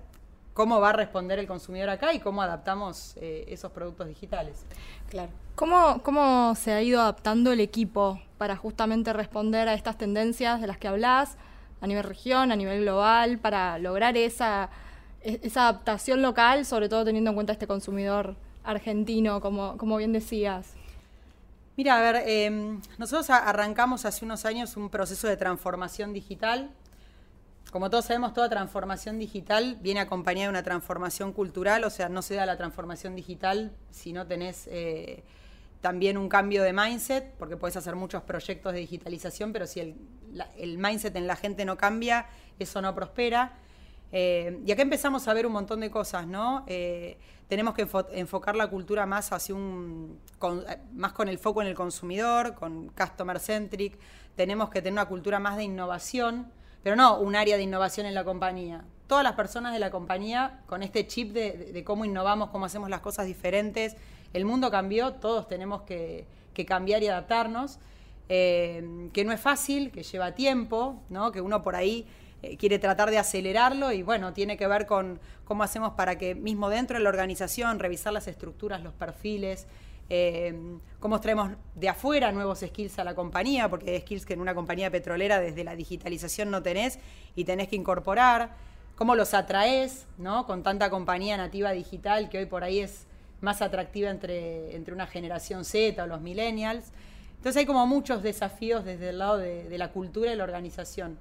cómo 0.61 0.79
va 0.79 0.91
a 0.91 0.93
responder 0.93 1.39
el 1.39 1.47
consumidor 1.47 1.89
acá 1.89 2.12
y 2.12 2.21
cómo 2.21 2.43
adaptamos 2.43 3.15
eh, 3.17 3.47
esos 3.49 3.73
productos 3.73 4.07
digitales. 4.09 4.67
Claro. 5.09 5.31
¿Cómo, 5.55 6.03
¿Cómo 6.03 6.55
se 6.55 6.73
ha 6.73 6.83
ido 6.83 7.01
adaptando 7.01 7.51
el 7.51 7.61
equipo 7.61 8.21
para 8.37 8.57
justamente 8.57 9.11
responder 9.15 9.69
a 9.69 9.73
estas 9.73 9.97
tendencias 9.97 10.61
de 10.61 10.67
las 10.67 10.77
que 10.77 10.87
hablas 10.87 11.39
a 11.81 11.87
nivel 11.87 12.05
región, 12.05 12.53
a 12.53 12.57
nivel 12.57 12.83
global, 12.83 13.39
para 13.39 13.79
lograr 13.79 14.19
esa, 14.19 14.69
e, 15.23 15.41
esa 15.43 15.62
adaptación 15.62 16.21
local, 16.21 16.67
sobre 16.67 16.91
todo 16.91 17.07
teniendo 17.07 17.31
en 17.31 17.37
cuenta 17.37 17.55
este 17.55 17.67
consumidor 17.67 18.37
argentino, 18.62 19.41
como, 19.41 19.79
como 19.79 19.97
bien 19.97 20.12
decías? 20.12 20.75
Mira, 21.79 21.97
a 21.97 22.03
ver, 22.03 22.29
em, 22.29 22.83
nosotros 22.99 23.31
arrancamos 23.31 24.05
hace 24.05 24.27
unos 24.27 24.45
años 24.45 24.77
un 24.77 24.91
proceso 24.91 25.27
de 25.27 25.39
transformación 25.39 26.12
digital. 26.12 26.69
Como 27.70 27.88
todos 27.88 28.06
sabemos, 28.06 28.34
toda 28.34 28.49
transformación 28.49 29.19
digital 29.19 29.78
viene 29.81 30.00
acompañada 30.00 30.46
de 30.46 30.50
una 30.50 30.62
transformación 30.64 31.32
cultural, 31.32 31.84
o 31.84 31.90
sea, 31.90 32.08
no 32.08 32.20
se 32.20 32.34
da 32.34 32.44
la 32.44 32.56
transformación 32.56 33.14
digital 33.14 33.72
si 33.90 34.12
no 34.12 34.26
tenés 34.26 34.67
eh, 34.72 35.22
también 35.81 36.19
un 36.19 36.28
cambio 36.28 36.64
de 36.64 36.72
mindset, 36.72 37.32
porque 37.38 37.56
puedes 37.56 37.76
hacer 37.76 37.94
muchos 37.94 38.22
proyectos 38.22 38.72
de 38.72 38.81
digitalización, 38.81 39.52
pero 39.52 39.69
si 39.69 39.81
el, 39.81 39.94
el 40.56 40.78
mindset 40.78 41.14
en 41.14 41.28
la 41.28 41.37
gente 41.37 41.64
no 41.64 41.76
cambia, 41.76 42.26
eso 42.58 42.82
no 42.82 42.93
prospera. 42.93 43.56
Eh, 44.12 44.61
y 44.66 44.73
acá 44.73 44.82
empezamos 44.82 45.28
a 45.28 45.34
ver 45.34 45.46
un 45.46 45.52
montón 45.52 45.78
de 45.78 45.90
cosas, 45.90 46.26
¿no? 46.26 46.64
Eh, 46.66 47.16
tenemos 47.49 47.75
que 47.75 47.87
enfocar 48.12 48.56
la 48.56 48.69
cultura 48.69 49.06
más 49.06 49.32
hacia 49.32 49.55
un 49.55 50.19
más 50.94 51.12
con 51.12 51.28
el 51.28 51.38
foco 51.38 51.62
en 51.62 51.69
el 51.69 51.75
consumidor, 51.75 52.55
con 52.55 52.88
customer 52.88 53.38
centric. 53.38 53.99
Tenemos 54.34 54.70
que 54.70 54.82
tener 54.82 54.94
una 54.94 55.06
cultura 55.06 55.38
más 55.38 55.56
de 55.56 55.64
innovación, 55.64 56.50
pero 56.82 56.97
no 56.97 57.19
un 57.19 57.37
área 57.37 57.56
de 57.56 57.62
innovación 57.62 58.06
en 58.06 58.15
la 58.15 58.25
compañía. 58.25 58.85
Todas 59.06 59.25
las 59.25 59.35
personas 59.35 59.73
de 59.73 59.79
la 59.79 59.91
compañía 59.91 60.61
con 60.67 60.82
este 60.82 61.06
chip 61.06 61.32
de, 61.32 61.82
cómo 61.85 62.05
innovamos, 62.05 62.50
cómo 62.50 62.67
hacemos 62.67 62.88
las 62.91 63.00
cosas 63.00 63.27
diferentes. 63.27 63.97
El 64.32 64.44
mundo 64.44 64.71
cambió, 64.71 65.15
todos 65.15 65.49
tenemos 65.49 65.82
que, 65.82 66.27
cambiar 66.67 67.03
y 67.03 67.09
adaptarnos. 67.09 67.79
Eh, 68.29 69.09
que 69.12 69.25
no 69.25 69.32
es 69.32 69.41
fácil, 69.41 69.91
que 69.91 70.05
lleva 70.05 70.32
tiempo, 70.37 71.03
¿no? 71.09 71.32
que 71.32 71.41
uno 71.41 71.62
por 71.65 71.75
ahí 71.75 72.06
eh, 72.43 72.56
quiere 72.56 72.79
tratar 72.79 73.11
de 73.11 73.19
acelerarlo 73.19 73.93
y 73.93 74.03
bueno, 74.03 74.33
tiene 74.33 74.56
que 74.56 74.67
ver 74.67 74.87
con 74.87 75.21
cómo 75.44 75.62
hacemos 75.62 75.93
para 75.93 76.17
que 76.17 76.35
mismo 76.35 76.71
dentro 76.71 76.97
de 76.97 77.03
la 77.03 77.11
organización, 77.11 77.79
revisar 77.79 78.12
las 78.12 78.29
estructuras, 78.29 78.83
los 78.83 78.94
perfiles, 78.94 79.67
eh, 80.11 80.55
cómo 80.99 81.21
traemos 81.21 81.53
de 81.75 81.89
afuera 81.89 82.31
nuevos 82.33 82.61
skills 82.61 82.99
a 82.99 83.05
la 83.05 83.15
compañía, 83.15 83.71
porque 83.71 83.93
hay 83.93 84.00
skills 84.00 84.26
que 84.26 84.35
en 84.35 84.40
una 84.40 84.55
compañía 84.55 84.90
petrolera 84.90 85.40
desde 85.40 85.64
la 85.64 85.75
digitalización 85.75 86.50
no 86.50 86.62
tenés 86.62 86.99
y 87.35 87.45
tenés 87.45 87.69
que 87.69 87.76
incorporar, 87.76 88.50
cómo 88.97 89.14
los 89.14 89.33
atraes, 89.33 90.07
¿no? 90.19 90.45
Con 90.47 90.62
tanta 90.62 90.90
compañía 90.90 91.38
nativa 91.38 91.73
digital 91.73 92.29
que 92.29 92.38
hoy 92.38 92.47
por 92.47 92.62
ahí 92.64 92.81
es 92.81 93.07
más 93.40 93.62
atractiva 93.62 94.11
entre, 94.11 94.76
entre 94.76 94.93
una 94.93 95.07
generación 95.07 95.64
Z 95.64 96.02
o 96.02 96.07
los 96.07 96.21
millennials. 96.21 96.93
Entonces 97.38 97.61
hay 97.61 97.64
como 97.64 97.87
muchos 97.87 98.23
desafíos 98.23 98.85
desde 98.85 99.09
el 99.09 99.19
lado 99.19 99.38
de, 99.38 99.67
de 99.67 99.79
la 99.79 99.93
cultura 99.93 100.31
y 100.31 100.37
la 100.37 100.45
organización. 100.45 101.17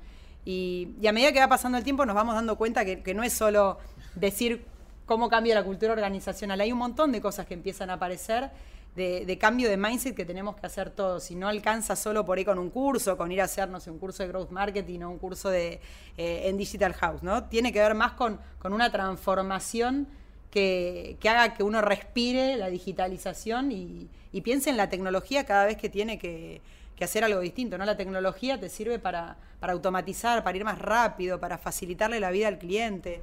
Y, 0.46 0.96
a 1.08 1.12
medida 1.12 1.32
que 1.32 1.40
va 1.40 1.48
pasando 1.48 1.78
el 1.78 1.84
tiempo 1.84 2.06
nos 2.06 2.16
vamos 2.16 2.36
dando 2.36 2.58
cuenta 2.58 2.86
que, 2.86 3.14
no 3.14 3.24
es 3.24 3.34
solo 3.34 3.78
decir 4.16 4.66
cómo 5.06 5.30
cambia 5.30 5.56
la 5.56 5.64
cultura 5.64 5.94
organizacional, 5.94 6.62
hay 6.62 6.72
un 6.72 6.78
montón 6.78 7.12
de 7.12 7.22
cosas 7.22 7.46
que 7.46 7.54
empiezan 7.54 7.90
a 7.90 7.94
aparecer. 7.94 8.50
De, 9.00 9.38
cambio 9.38 9.70
de 9.70 9.78
mindset 9.78 10.16
que 10.16 10.26
tenemos 10.26 10.56
que 10.56 10.66
hacer 10.66 10.90
todos. 10.90 11.32
Y 11.32 11.36
no 11.36 11.48
alcanza 11.48 11.96
solo 11.96 12.26
por 12.26 12.38
ahí 12.38 12.46
con 12.46 12.60
un 12.60 12.70
curso, 12.70 13.18
con 13.18 13.32
ir 13.32 13.42
a 13.42 13.46
hacernos 13.46 13.88
un 13.88 13.98
curso 13.98 14.24
de 14.24 14.30
growth 14.30 14.52
marketing 14.52 15.02
o 15.02 15.10
un 15.10 15.18
curso 15.18 15.50
de, 15.50 15.80
eh, 16.18 16.44
en 16.46 16.58
Digital 16.58 16.94
House, 16.94 17.24
¿no? 17.24 17.46
Tiene 17.46 17.72
que 17.72 17.80
ver 17.80 17.96
más 17.96 18.14
con, 18.14 18.40
una 18.64 18.92
transformación 18.92 20.08
que, 20.52 21.18
haga 21.24 21.54
que 21.54 21.64
uno 21.64 21.82
respire 21.82 22.58
la 22.58 22.70
digitalización 22.70 23.72
y 23.72 24.10
piense 24.44 24.70
en 24.70 24.78
la 24.78 24.90
tecnología 24.90 25.46
cada 25.46 25.66
vez 25.66 25.78
que 25.78 25.90
tiene 25.90 26.20
que, 26.20 26.62
que 27.00 27.06
hacer 27.06 27.24
algo 27.24 27.40
distinto, 27.40 27.78
¿no? 27.78 27.86
La 27.86 27.96
tecnología 27.96 28.60
te 28.60 28.68
sirve 28.68 29.00
para, 29.00 29.38
automatizar, 29.62 30.44
para 30.44 30.58
ir 30.58 30.66
más 30.66 30.78
rápido, 30.80 31.40
para 31.40 31.58
facilitarle 31.58 32.20
la 32.20 32.30
vida 32.30 32.50
al 32.50 32.60
cliente. 32.60 33.22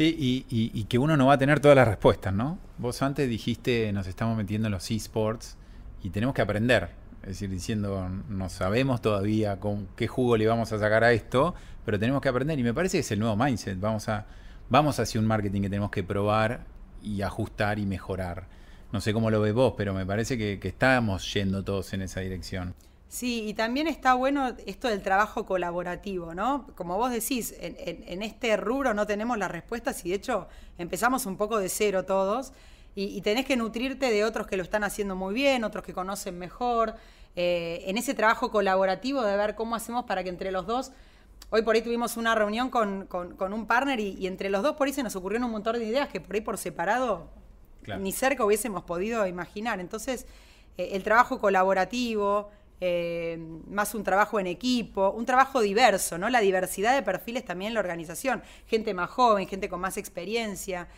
Sí, 0.00 0.46
y, 0.48 0.84
que 0.84 0.98
uno 0.98 1.14
no 1.18 1.26
va 1.26 1.34
a 1.34 1.38
tener 1.38 1.60
todas 1.60 1.76
las 1.76 1.86
respuestas, 1.86 2.32
¿no? 2.32 2.58
Vos 2.78 3.02
antes 3.02 3.28
dijiste, 3.28 3.92
nos 3.92 4.06
estamos 4.06 4.34
metiendo 4.34 4.68
en 4.68 4.72
los 4.72 4.90
esports 4.90 5.58
y 6.02 6.08
tenemos 6.08 6.34
que 6.34 6.40
aprender. 6.40 6.88
Es 7.20 7.28
decir, 7.28 7.50
diciendo, 7.50 8.08
no 8.30 8.48
sabemos 8.48 9.02
todavía 9.02 9.60
con 9.60 9.88
qué 9.96 10.08
jugo 10.08 10.38
le 10.38 10.46
vamos 10.46 10.72
a 10.72 10.78
sacar 10.78 11.04
a 11.04 11.12
esto, 11.12 11.54
pero 11.84 11.98
tenemos 11.98 12.22
que 12.22 12.30
aprender. 12.30 12.58
Y 12.58 12.62
me 12.62 12.72
parece 12.72 12.96
que 12.96 13.00
es 13.00 13.10
el 13.10 13.18
nuevo 13.18 13.36
mindset. 13.36 13.78
Vamos, 13.78 14.08
a, 14.08 14.24
vamos 14.70 14.98
hacia 14.98 15.20
un 15.20 15.26
marketing 15.26 15.60
que 15.60 15.68
tenemos 15.68 15.90
que 15.90 16.02
probar 16.02 16.64
y 17.02 17.20
ajustar 17.20 17.78
y 17.78 17.84
mejorar. 17.84 18.46
No 18.92 19.02
sé 19.02 19.12
cómo 19.12 19.30
lo 19.30 19.42
ves 19.42 19.52
vos, 19.52 19.74
pero 19.76 19.92
me 19.92 20.06
parece 20.06 20.38
que, 20.38 20.58
que 20.58 20.68
estamos 20.68 21.30
yendo 21.34 21.62
todos 21.62 21.92
en 21.92 22.00
esa 22.00 22.20
dirección. 22.20 22.74
Sí, 23.10 23.42
y 23.48 23.54
también 23.54 23.88
está 23.88 24.14
bueno 24.14 24.54
esto 24.66 24.86
del 24.86 25.02
trabajo 25.02 25.44
colaborativo, 25.44 26.32
¿no? 26.32 26.68
Como 26.76 26.96
vos 26.96 27.10
decís, 27.10 27.52
en, 27.58 28.22
este 28.22 28.56
rubro 28.56 28.94
no 28.94 29.04
tenemos 29.04 29.36
las 29.36 29.50
respuestas 29.50 30.06
y 30.06 30.10
de 30.10 30.14
hecho 30.14 30.46
empezamos 30.78 31.26
un 31.26 31.36
poco 31.36 31.58
de 31.58 31.68
cero 31.68 32.04
todos. 32.04 32.52
y, 32.94 33.20
tenés 33.22 33.46
que 33.46 33.56
nutrirte 33.56 34.10
de 34.12 34.24
otros 34.24 34.46
que 34.46 34.56
lo 34.56 34.62
están 34.62 34.84
haciendo 34.84 35.16
muy 35.16 35.34
bien, 35.34 35.64
otros 35.64 35.84
que 35.84 35.92
conocen 35.92 36.38
mejor, 36.38 36.94
eh, 37.34 37.82
en 37.86 37.98
ese 37.98 38.14
trabajo 38.14 38.52
colaborativo 38.52 39.22
de 39.22 39.36
ver 39.36 39.56
cómo 39.56 39.74
hacemos 39.74 40.04
para 40.04 40.22
que 40.22 40.28
entre 40.28 40.52
los 40.52 40.66
dos, 40.66 40.92
hoy 41.50 41.62
por 41.62 41.74
ahí 41.74 41.82
tuvimos 41.82 42.16
una 42.16 42.36
reunión 42.36 42.70
con, 42.70 43.08
un 43.52 43.66
partner 43.66 43.98
y, 43.98 44.26
entre 44.28 44.50
los 44.50 44.62
dos 44.62 44.76
por 44.76 44.86
ahí 44.86 44.92
se 44.92 45.02
nos 45.02 45.16
ocurrieron 45.16 45.46
un 45.46 45.52
montón 45.52 45.80
de 45.80 45.84
ideas 45.84 46.08
que 46.08 46.20
por 46.20 46.36
ahí 46.36 46.42
por 46.42 46.58
separado 46.58 47.28
ni 47.98 48.12
cerca 48.12 48.44
hubiésemos 48.44 48.84
podido 48.84 49.26
imaginar. 49.26 49.80
Entonces, 49.80 50.26
eh, 50.76 50.90
el 50.92 51.02
trabajo 51.02 51.40
colaborativo, 51.40 52.50
eh, 52.80 53.38
más 53.68 53.94
un 53.94 54.02
trabajo 54.02 54.40
en 54.40 54.46
equipo, 54.46 55.10
un 55.10 55.26
trabajo 55.26 55.60
diverso, 55.60 56.18
¿no? 56.18 56.28
La 56.30 56.40
diversidad 56.40 56.94
de 56.94 57.02
perfiles 57.02 57.44
también 57.44 57.68
en 57.68 57.74
la 57.74 57.80
organización, 57.80 58.42
gente 58.66 58.94
más 58.94 59.10
joven, 59.10 59.46
gente 59.46 59.68
con 59.68 59.80
más 59.80 59.96
experiencia 59.96 60.88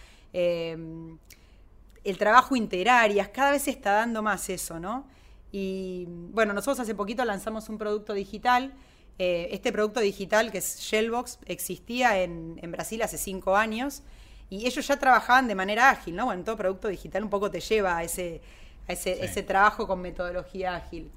el 2.04 2.18
trabajo 2.18 2.56
interáreas, 2.56 3.28
cada 3.28 3.52
vez 3.52 3.62
se 3.62 3.70
está 3.70 3.92
dando 3.92 4.22
más 4.22 4.48
eso, 4.48 4.80
¿no? 4.80 5.06
Y 5.52 6.06
bueno, 6.08 6.52
nosotros 6.52 6.80
hace 6.80 6.94
poquito 6.94 7.24
lanzamos 7.24 7.68
un 7.68 7.78
producto 7.78 8.14
digital. 8.14 8.72
Eh, 9.18 9.48
este 9.52 9.72
producto 9.72 10.00
digital, 10.00 10.50
que 10.50 10.58
es 10.58 10.78
Shellbox, 10.80 11.38
existía 11.46 12.20
en, 12.20 12.56
Brasil 12.72 13.02
hace 13.02 13.18
cinco 13.18 13.56
años 13.56 14.02
y 14.48 14.66
ellos 14.66 14.86
ya 14.86 14.96
trabajaban 14.96 15.46
de 15.46 15.54
manera 15.54 15.90
ágil, 15.90 16.16
¿no? 16.16 16.24
Bueno, 16.24 16.42
todo 16.42 16.56
producto 16.56 16.88
digital 16.88 17.22
un 17.22 17.30
poco 17.30 17.50
te 17.50 17.60
lleva 17.60 17.98
a 17.98 18.02
ese, 18.02 18.40
ese, 18.88 19.42
trabajo 19.42 19.86
con 19.86 20.00
metodología 20.00 20.74
ágil. 20.74 21.10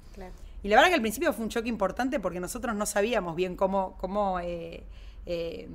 Y 0.62 0.68
la 0.68 0.76
verdad 0.76 0.88
que 0.88 0.94
al 0.94 1.00
principio 1.00 1.32
fue 1.32 1.44
un 1.44 1.50
choque 1.50 1.68
importante 1.68 2.20
porque 2.20 2.40
nosotros 2.40 2.74
no 2.74 2.86
sabíamos 2.86 3.36
bien 3.36 3.56
cómo, 3.56 3.96
cómo 3.98 4.40
eh, 4.40 4.84
eh, 5.26 5.68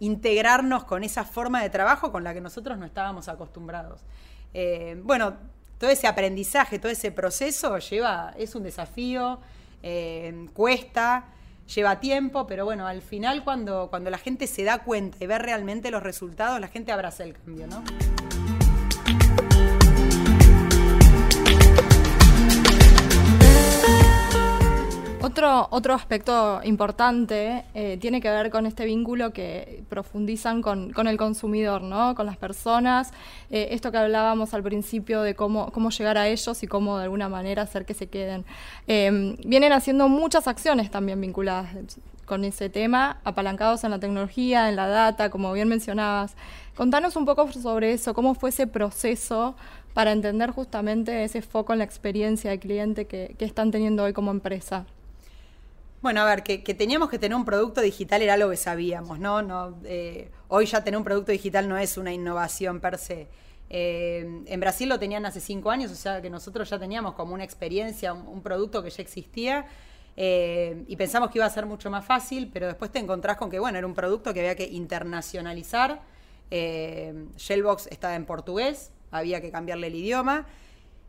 integrarnos 0.00 0.84
con 0.84 1.04
esa 1.04 1.24
forma 1.24 1.62
de 1.62 1.70
trabajo 1.70 2.12
con 2.12 2.24
la 2.24 2.34
que 2.34 2.40
nosotros 2.40 2.78
no 2.78 2.84
estábamos 2.84 3.28
acostumbrados. 3.28 4.00
Eh, 4.52 5.00
bueno, 5.02 5.36
todo 5.78 5.90
ese 5.90 6.06
aprendizaje, 6.06 6.78
todo 6.78 6.92
ese 6.92 7.10
proceso 7.10 7.78
lleva, 7.78 8.34
es 8.36 8.54
un 8.54 8.62
desafío, 8.62 9.40
cuesta, 10.52 11.24
lleva 11.74 11.98
tiempo, 11.98 12.46
pero 12.46 12.64
bueno, 12.64 12.86
al 12.86 13.02
final 13.02 13.42
cuando, 13.42 13.88
cuando 13.90 14.10
la 14.10 14.18
gente 14.18 14.46
se 14.46 14.62
da 14.62 14.84
cuenta 14.84 15.16
y 15.20 15.26
ve 15.26 15.38
realmente 15.38 15.90
los 15.90 16.02
resultados, 16.02 16.60
la 16.60 16.68
gente 16.68 16.92
abraza 16.92 17.24
el 17.24 17.34
cambio, 17.34 17.66
¿no? 17.66 17.82
Otro, 25.22 25.68
otro 25.70 25.94
aspecto 25.94 26.60
importante 26.64 27.64
eh, 27.74 27.96
tiene 28.00 28.20
que 28.20 28.28
ver 28.28 28.50
con 28.50 28.66
este 28.66 28.84
vínculo 28.84 29.32
que 29.32 29.84
profundizan 29.88 30.62
con, 30.62 30.92
el 31.06 31.16
consumidor, 31.16 31.80
¿no? 31.82 32.16
con 32.16 32.26
las 32.26 32.36
personas. 32.36 33.12
Eh, 33.48 33.68
esto 33.70 33.92
que 33.92 33.98
hablábamos 33.98 34.52
al 34.52 34.64
principio 34.64 35.22
de 35.22 35.36
cómo, 35.36 35.70
cómo 35.70 35.90
llegar 35.90 36.18
a 36.18 36.26
ellos 36.26 36.60
y 36.64 36.66
cómo 36.66 36.98
de 36.98 37.04
alguna 37.04 37.28
manera 37.28 37.62
hacer 37.62 37.86
que 37.86 37.94
se 37.94 38.08
queden. 38.08 38.44
Em, 38.88 39.36
vienen 39.44 39.72
haciendo 39.72 40.08
muchas 40.08 40.48
acciones 40.48 40.90
también 40.90 41.20
vinculadas 41.20 41.68
con 42.24 42.44
ese 42.44 42.68
tema, 42.68 43.20
apalancados 43.22 43.84
en 43.84 43.92
la 43.92 44.00
tecnología, 44.00 44.68
en 44.68 44.74
la 44.74 44.88
data, 44.88 45.30
como 45.30 45.52
bien 45.52 45.68
mencionabas. 45.68 46.34
Contanos 46.74 47.14
un 47.14 47.26
poco 47.26 47.50
sobre 47.52 47.92
eso, 47.92 48.12
cómo 48.12 48.34
fue 48.34 48.50
ese 48.50 48.66
proceso 48.66 49.54
para 49.94 50.10
entender 50.10 50.50
justamente 50.50 51.22
ese 51.22 51.42
foco 51.42 51.74
en 51.74 51.78
la 51.78 51.84
experiencia 51.84 52.50
de 52.50 52.58
cliente 52.58 53.06
que 53.06 53.36
están 53.38 53.70
teniendo 53.70 54.02
hoy 54.02 54.12
como 54.12 54.32
empresa. 54.32 54.84
Bueno, 56.02 56.22
a 56.22 56.24
ver, 56.24 56.42
que, 56.42 56.58
teníamos 56.74 57.08
que 57.08 57.18
tener 57.20 57.36
un 57.36 57.44
producto 57.44 57.80
digital 57.80 58.22
era 58.22 58.34
algo 58.34 58.50
que 58.50 58.56
sabíamos, 58.56 59.20
¿no? 59.20 59.78
eh, 59.84 60.32
hoy 60.48 60.66
ya 60.66 60.82
tener 60.82 60.98
un 60.98 61.04
producto 61.04 61.30
digital 61.30 61.68
no 61.68 61.78
es 61.78 61.96
una 61.96 62.12
innovación 62.12 62.80
per 62.80 62.98
se. 62.98 63.28
Eh, 63.70 64.42
en 64.46 64.60
Brasil 64.60 64.88
lo 64.88 64.98
tenían 64.98 65.24
hace 65.26 65.40
cinco 65.40 65.70
años, 65.70 65.92
o 65.92 65.94
sea 65.94 66.20
que 66.20 66.28
nosotros 66.28 66.68
ya 66.68 66.78
teníamos 66.80 67.14
como 67.14 67.34
una 67.34 67.44
experiencia, 67.44 68.12
un, 68.12 68.42
producto 68.42 68.82
que 68.82 68.90
ya 68.90 69.00
existía. 69.00 69.66
Eh, 70.16 70.82
y 70.88 70.96
pensamos 70.96 71.30
que 71.30 71.38
iba 71.38 71.46
a 71.46 71.50
ser 71.50 71.66
mucho 71.66 71.88
más 71.88 72.04
fácil, 72.04 72.50
pero 72.52 72.66
después 72.66 72.90
te 72.90 72.98
encontrás 72.98 73.36
con 73.36 73.48
que, 73.48 73.60
bueno, 73.60 73.78
era 73.78 73.86
un 73.86 73.94
producto 73.94 74.34
que 74.34 74.40
había 74.40 74.56
que 74.56 74.66
internacionalizar. 74.66 76.02
Shellbox 76.50 77.86
estaba 77.86 78.16
en 78.16 78.26
portugués, 78.26 78.90
había 79.12 79.40
que 79.40 79.52
cambiarle 79.52 79.86
el 79.86 79.94
idioma 79.94 80.46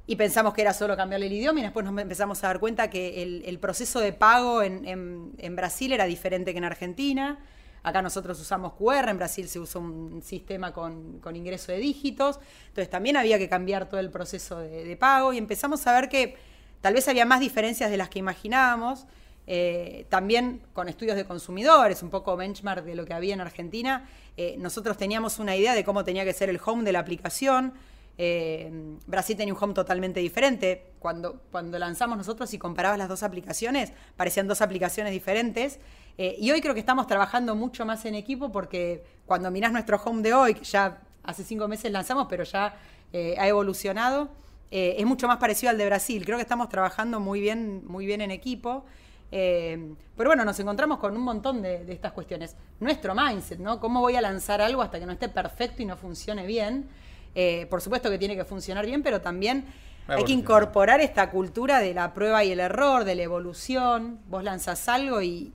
y 0.05 0.15
pensamos 0.17 0.53
que 0.53 0.61
era 0.61 0.73
solo 0.73 0.97
cambiarle 0.97 1.27
el 1.27 1.33
idioma 1.33 1.61
y 1.61 1.63
después 1.63 1.85
nos 1.85 1.97
empezamos 1.97 2.43
a 2.43 2.47
dar 2.47 2.59
cuenta 2.59 2.89
que 2.89 3.23
el, 3.23 3.59
proceso 3.59 4.01
de 4.01 4.11
pago 4.11 4.61
en, 4.61 5.55
Brasil 5.55 5.93
era 5.93 6.05
diferente 6.05 6.51
que 6.51 6.57
en 6.57 6.65
Argentina. 6.65 7.39
Acá 7.83 8.01
nosotros 8.01 8.39
usamos 8.39 8.73
QR, 8.73 9.09
en 9.09 9.17
Brasil 9.17 9.47
se 9.47 9.59
usa 9.59 9.79
un 9.79 10.21
sistema 10.21 10.73
con, 10.73 11.21
ingreso 11.33 11.71
de 11.71 11.77
dígitos. 11.77 12.39
Entonces 12.67 12.89
también 12.89 13.15
había 13.15 13.37
que 13.37 13.47
cambiar 13.47 13.87
todo 13.87 13.99
el 13.99 14.09
proceso 14.09 14.59
de, 14.59 14.95
pago 14.97 15.31
y 15.31 15.37
empezamos 15.37 15.87
a 15.87 15.93
ver 15.93 16.09
que 16.09 16.35
tal 16.81 16.93
vez 16.93 17.07
había 17.07 17.25
más 17.25 17.39
diferencias 17.39 17.89
de 17.89 17.95
las 17.95 18.09
que 18.09 18.19
imaginábamos. 18.19 19.05
Eh, 19.45 20.05
también 20.09 20.61
con 20.73 20.87
estudios 20.87 21.15
de 21.17 21.25
consumidores, 21.25 22.01
un 22.03 22.09
poco 22.09 22.35
benchmark 22.37 22.83
de 22.83 22.95
lo 22.95 23.05
que 23.05 23.13
había 23.13 23.33
en 23.33 23.41
Argentina, 23.41 24.07
eh, 24.37 24.55
nosotros 24.57 24.95
teníamos 24.95 25.39
una 25.39 25.55
idea 25.55 25.75
de 25.75 25.83
cómo 25.83 26.05
tenía 26.05 26.23
que 26.23 26.31
ser 26.31 26.49
el 26.49 26.59
home 26.63 26.83
de 26.83 26.93
la 26.93 26.99
aplicación 26.99 27.73
eh, 28.17 28.69
Brasil 29.07 29.35
tenía 29.35 29.53
un 29.53 29.61
home 29.61 29.73
totalmente 29.73 30.19
diferente. 30.19 30.91
Cuando, 30.99 31.41
cuando 31.51 31.79
lanzamos 31.79 32.17
nosotros 32.17 32.53
y 32.53 32.57
comparabas 32.57 32.97
las 32.97 33.09
dos 33.09 33.23
aplicaciones, 33.23 33.91
parecían 34.15 34.47
dos 34.47 34.61
aplicaciones 34.61 35.11
diferentes. 35.11 35.79
Eh, 36.17 36.35
y 36.39 36.51
hoy 36.51 36.61
creo 36.61 36.73
que 36.73 36.79
estamos 36.79 37.07
trabajando 37.07 37.55
mucho 37.55 37.85
más 37.85 38.05
en 38.05 38.15
equipo 38.15 38.51
porque 38.51 39.03
cuando 39.25 39.49
mirás 39.49 39.71
nuestro 39.71 39.97
home 40.03 40.21
de 40.21 40.33
hoy, 40.33 40.53
que 40.53 40.63
ya 40.63 41.01
hace 41.23 41.43
cinco 41.43 41.67
meses 41.67 41.91
lanzamos, 41.91 42.27
pero 42.29 42.43
ya 42.43 42.75
eh, 43.11 43.35
ha 43.37 43.47
evolucionado, 43.47 44.29
es 44.75 45.05
mucho 45.05 45.27
más 45.27 45.37
parecido 45.37 45.69
al 45.69 45.77
de 45.77 45.85
Brasil. 45.85 46.25
Creo 46.25 46.39
que 46.39 46.41
estamos 46.41 46.67
trabajando 46.67 47.19
muy 47.19 47.39
bien, 47.39 47.83
muy 47.85 48.07
bien 48.07 48.21
en 48.21 48.31
equipo. 48.31 48.85
pero 49.29 50.29
bueno, 50.29 50.43
nos 50.43 50.59
encontramos 50.59 50.97
con 50.97 51.15
un 51.15 51.21
montón 51.21 51.61
de, 51.61 51.85
de, 51.85 51.93
estas 51.93 52.11
cuestiones. 52.11 52.55
Nuestro 52.79 53.13
mindset, 53.13 53.59
¿no? 53.59 53.79
¿Cómo 53.79 54.01
voy 54.01 54.15
a 54.15 54.21
lanzar 54.21 54.61
algo 54.61 54.81
hasta 54.81 54.99
que 54.99 55.05
no 55.05 55.11
esté 55.11 55.29
perfecto 55.29 55.83
y 55.83 55.85
no 55.85 55.95
funcione 55.95 56.47
bien? 56.47 56.89
Eh, 57.35 57.67
por 57.69 57.81
supuesto 57.81 58.09
que 58.09 58.17
tiene 58.17 58.35
que 58.35 58.45
funcionar 58.45 58.85
bien, 58.85 59.01
pero 59.01 59.21
también 59.21 59.65
hay 60.07 60.23
que 60.23 60.33
incorporar 60.33 61.01
esta 61.01 61.29
cultura 61.29 61.79
de 61.79 61.93
la 61.93 62.13
prueba 62.13 62.43
y 62.43 62.51
el 62.51 62.59
error, 62.59 63.05
de 63.05 63.15
la 63.15 63.23
evolución. 63.23 64.19
Vos 64.27 64.43
lanzas 64.43 64.87
algo 64.89 65.21
y, 65.21 65.51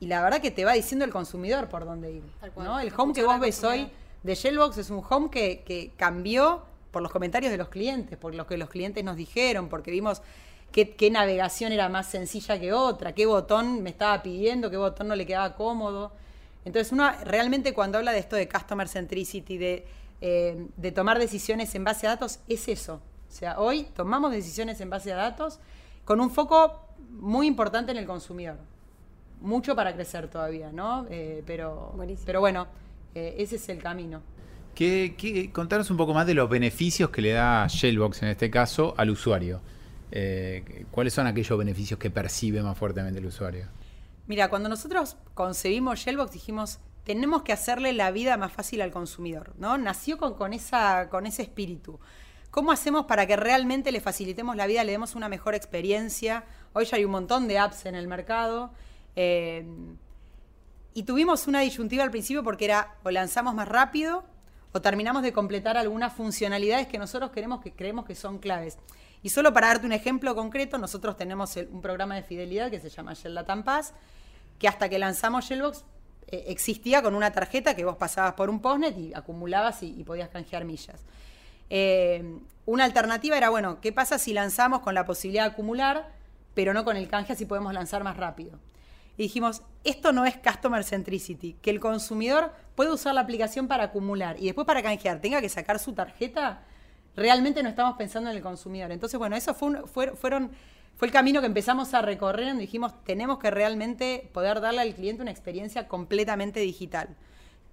la 0.00 0.22
verdad 0.22 0.40
que 0.40 0.50
te 0.50 0.64
va 0.64 0.72
diciendo 0.72 1.04
el 1.04 1.10
consumidor 1.10 1.68
por 1.68 1.86
dónde 1.86 2.12
ir. 2.12 2.22
El 2.42 2.92
home 2.96 3.14
que 3.14 3.22
vos 3.22 3.40
ves 3.40 3.62
hoy 3.64 3.88
de 4.22 4.34
Shellbox 4.34 4.78
es 4.78 4.90
un 4.90 5.02
home 5.08 5.30
que, 5.30 5.92
cambió 5.96 6.62
por 6.90 7.02
los 7.02 7.10
comentarios 7.10 7.50
de 7.50 7.58
los 7.58 7.68
clientes, 7.68 8.18
por 8.18 8.34
lo 8.34 8.46
que 8.46 8.56
los 8.56 8.68
clientes 8.68 9.02
nos 9.02 9.16
dijeron, 9.16 9.68
porque 9.68 9.90
vimos 9.90 10.22
qué, 10.72 10.90
qué, 10.90 11.10
navegación 11.10 11.72
era 11.72 11.88
más 11.88 12.06
sencilla 12.06 12.60
que 12.60 12.72
otra, 12.72 13.14
qué 13.14 13.26
botón 13.26 13.82
me 13.82 13.90
estaba 13.90 14.22
pidiendo, 14.22 14.70
qué 14.70 14.76
botón 14.76 15.08
no 15.08 15.16
le 15.16 15.26
quedaba 15.26 15.54
cómodo. 15.54 16.12
Entonces 16.64 16.92
uno 16.92 17.10
realmente 17.24 17.74
cuando 17.74 17.98
habla 17.98 18.12
de 18.12 18.18
esto 18.18 18.36
de 18.36 18.48
customer 18.48 18.88
centricity, 18.88 19.58
de 19.58 19.86
eh, 20.26 20.68
de 20.78 20.90
tomar 20.90 21.18
decisiones 21.18 21.74
en 21.74 21.84
base 21.84 22.06
a 22.06 22.10
datos 22.12 22.40
es 22.48 22.66
eso. 22.68 22.94
O 23.28 23.30
sea, 23.30 23.58
hoy 23.58 23.86
tomamos 23.94 24.32
decisiones 24.32 24.80
en 24.80 24.88
base 24.88 25.12
a 25.12 25.16
datos 25.16 25.60
con 26.06 26.18
un 26.18 26.30
foco 26.30 26.88
muy 27.10 27.46
importante 27.46 27.92
en 27.92 27.98
el 27.98 28.06
consumidor. 28.06 28.56
Mucho 29.42 29.76
para 29.76 29.92
crecer 29.92 30.28
todavía, 30.28 30.72
¿no? 30.72 31.04
Eh, 31.10 31.42
pero, 31.46 31.94
pero 32.24 32.40
bueno, 32.40 32.68
eh, 33.14 33.34
ese 33.36 33.56
es 33.56 33.68
el 33.68 33.82
camino. 33.82 34.22
¿Qué, 34.74 35.50
contanos 35.52 35.90
un 35.90 35.98
poco 35.98 36.14
más 36.14 36.26
de 36.26 36.32
los 36.32 36.48
beneficios 36.48 37.10
que 37.10 37.20
le 37.20 37.32
da 37.32 37.66
Shellbox 37.68 38.22
en 38.22 38.30
este 38.30 38.50
caso 38.50 38.94
al 38.96 39.10
usuario. 39.10 39.60
¿Cuáles 40.90 41.12
son 41.12 41.26
aquellos 41.26 41.58
beneficios 41.58 42.00
que 42.00 42.08
percibe 42.08 42.62
más 42.62 42.78
fuertemente 42.78 43.20
el 43.20 43.26
usuario? 43.26 43.66
Mira, 44.26 44.48
cuando 44.48 44.70
nosotros 44.70 45.18
concebimos 45.34 45.98
Shellbox 45.98 46.32
dijimos, 46.32 46.78
tenemos 47.04 47.42
que 47.42 47.52
hacerle 47.52 47.92
la 47.92 48.10
vida 48.10 48.36
más 48.36 48.52
fácil 48.52 48.80
al 48.80 48.90
consumidor, 48.90 49.54
¿no? 49.58 49.76
Nació 49.78 50.18
con, 50.18 50.52
esa, 50.52 51.08
con 51.10 51.26
ese 51.26 51.42
espíritu. 51.42 52.00
¿Cómo 52.50 52.72
hacemos 52.72 53.06
para 53.06 53.26
que 53.26 53.36
realmente 53.36 53.92
le 53.92 54.00
facilitemos 54.00 54.56
la 54.56 54.66
vida, 54.66 54.84
le 54.84 54.92
demos 54.92 55.14
una 55.14 55.28
mejor 55.28 55.54
experiencia? 55.54 56.44
Hoy 56.72 56.86
ya 56.86 56.96
hay 56.96 57.04
un 57.04 57.10
montón 57.10 57.46
de 57.46 57.58
apps 57.58 57.84
en 57.86 57.94
el 57.94 58.08
mercado. 58.08 58.70
Eh, 59.16 59.66
y 60.94 61.02
tuvimos 61.02 61.46
una 61.46 61.60
disyuntiva 61.60 62.04
al 62.04 62.10
principio 62.10 62.42
porque 62.42 62.64
era 62.64 62.96
o 63.02 63.10
lanzamos 63.10 63.54
más 63.54 63.68
rápido 63.68 64.24
o 64.72 64.80
terminamos 64.80 65.22
de 65.22 65.32
completar 65.32 65.76
algunas 65.76 66.12
funcionalidades 66.12 66.86
que 66.86 66.98
nosotros 66.98 67.30
queremos 67.32 67.60
que 67.60 67.72
creemos 67.72 68.06
que 68.06 68.14
son 68.14 68.38
claves. 68.38 68.78
Y 69.22 69.30
solo 69.30 69.52
para 69.52 69.68
darte 69.68 69.86
un 69.86 69.92
ejemplo 69.92 70.34
concreto, 70.34 70.78
nosotros 70.78 71.16
tenemos 71.16 71.56
un 71.56 71.80
programa 71.80 72.14
de 72.14 72.22
fidelidad 72.22 72.70
que 72.70 72.80
se 72.80 72.88
llama 72.88 73.14
Shell 73.14 73.34
Latam 73.34 73.62
Pass, 73.62 73.94
que 74.58 74.68
hasta 74.68 74.88
que 74.88 74.98
lanzamos 74.98 75.46
Shellbox 75.46 75.84
eh, 76.28 76.44
existía 76.48 77.02
con 77.02 77.14
una 77.14 77.32
tarjeta 77.32 77.74
que 77.74 77.84
vos 77.84 77.96
pasabas 77.96 78.34
por 78.34 78.50
un 78.50 78.60
postnet 78.60 78.96
y 78.98 79.14
acumulabas 79.14 79.82
y, 79.82 80.04
podías 80.04 80.28
canjear 80.28 80.64
millas. 80.64 81.00
Eh, 81.70 82.38
una 82.66 82.84
alternativa 82.84 83.36
era, 83.36 83.50
bueno, 83.50 83.80
¿qué 83.80 83.92
pasa 83.92 84.18
si 84.18 84.32
lanzamos 84.32 84.80
con 84.80 84.94
la 84.94 85.04
posibilidad 85.04 85.44
de 85.44 85.50
acumular, 85.50 86.08
pero 86.54 86.72
no 86.72 86.84
con 86.84 86.96
el 86.96 87.08
canje, 87.08 87.34
así 87.34 87.46
podemos 87.46 87.72
lanzar 87.74 88.04
más 88.04 88.16
rápido? 88.16 88.58
Y 89.16 89.24
dijimos, 89.24 89.62
esto 89.84 90.12
no 90.12 90.24
es 90.24 90.36
Customer 90.38 90.82
Centricity, 90.82 91.54
que 91.62 91.70
el 91.70 91.78
consumidor 91.78 92.52
puede 92.74 92.90
usar 92.90 93.14
la 93.14 93.20
aplicación 93.20 93.68
para 93.68 93.84
acumular 93.84 94.36
y 94.40 94.46
después 94.46 94.66
para 94.66 94.82
canjear 94.82 95.20
tenga 95.20 95.40
que 95.40 95.48
sacar 95.48 95.78
su 95.78 95.92
tarjeta, 95.92 96.62
realmente 97.14 97.62
no 97.62 97.68
estamos 97.68 97.96
pensando 97.96 98.30
en 98.30 98.36
el 98.36 98.42
consumidor. 98.42 98.90
Entonces, 98.90 99.18
bueno, 99.18 99.36
eso 99.36 99.54
fue, 99.54 99.68
un, 99.68 99.86
fue, 99.86 100.16
fueron, 100.16 100.50
fue 100.96 101.08
el 101.08 101.12
camino 101.12 101.40
que 101.40 101.46
empezamos 101.46 101.92
a 101.94 102.02
recorrer, 102.02 102.48
donde 102.48 102.62
dijimos, 102.62 102.92
tenemos 103.04 103.38
que 103.38 103.50
realmente 103.50 104.30
poder 104.32 104.60
darle 104.60 104.80
al 104.80 104.94
cliente 104.94 105.22
una 105.22 105.30
experiencia 105.30 105.88
completamente 105.88 106.60
digital, 106.60 107.08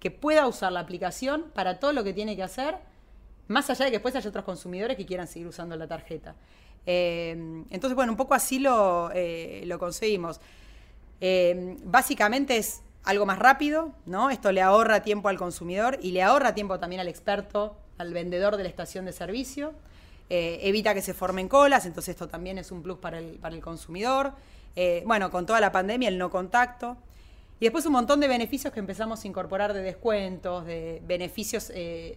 que 0.00 0.10
pueda 0.10 0.46
usar 0.46 0.72
la 0.72 0.80
aplicación 0.80 1.44
para 1.54 1.78
todo 1.78 1.92
lo 1.92 2.02
que 2.02 2.12
tiene 2.12 2.34
que 2.34 2.42
hacer, 2.42 2.76
más 3.48 3.70
allá 3.70 3.84
de 3.84 3.90
que 3.92 3.96
después 3.98 4.16
haya 4.16 4.28
otros 4.28 4.44
consumidores 4.44 4.96
que 4.96 5.06
quieran 5.06 5.28
seguir 5.28 5.46
usando 5.46 5.76
la 5.76 5.86
tarjeta. 5.86 6.34
Eh, 6.86 7.64
entonces, 7.70 7.94
bueno, 7.94 8.12
un 8.12 8.16
poco 8.16 8.34
así 8.34 8.58
lo, 8.58 9.10
eh, 9.14 9.62
lo 9.66 9.78
conseguimos. 9.78 10.40
Eh, 11.20 11.76
básicamente 11.84 12.56
es 12.56 12.82
algo 13.04 13.26
más 13.26 13.38
rápido, 13.38 13.92
¿no? 14.06 14.30
Esto 14.30 14.50
le 14.50 14.60
ahorra 14.60 15.02
tiempo 15.02 15.28
al 15.28 15.38
consumidor 15.38 15.98
y 16.02 16.12
le 16.12 16.22
ahorra 16.22 16.54
tiempo 16.54 16.78
también 16.80 17.00
al 17.00 17.08
experto, 17.08 17.76
al 17.98 18.12
vendedor 18.12 18.56
de 18.56 18.64
la 18.64 18.68
estación 18.68 19.04
de 19.04 19.12
servicio. 19.12 19.72
Evita 20.34 20.94
que 20.94 21.02
se 21.02 21.14
formen 21.14 21.48
colas, 21.48 21.84
entonces 21.84 22.14
esto 22.14 22.28
también 22.28 22.58
es 22.58 22.70
un 22.72 22.82
plus 22.82 22.98
para 22.98 23.18
el, 23.18 23.38
para 23.38 23.54
el 23.54 23.60
consumidor. 23.60 24.32
bueno, 25.04 25.30
con 25.30 25.44
toda 25.46 25.60
la 25.60 25.72
pandemia, 25.72 26.08
el 26.08 26.18
no 26.18 26.30
contacto. 26.30 26.96
Y 27.60 27.66
después 27.66 27.86
un 27.86 27.92
montón 27.92 28.18
de 28.18 28.28
beneficios 28.28 28.72
que 28.72 28.80
empezamos 28.80 29.24
a 29.24 29.28
incorporar 29.28 29.72
de 29.72 29.82
descuentos, 29.82 30.64
de 30.64 31.02
beneficios, 31.06 31.70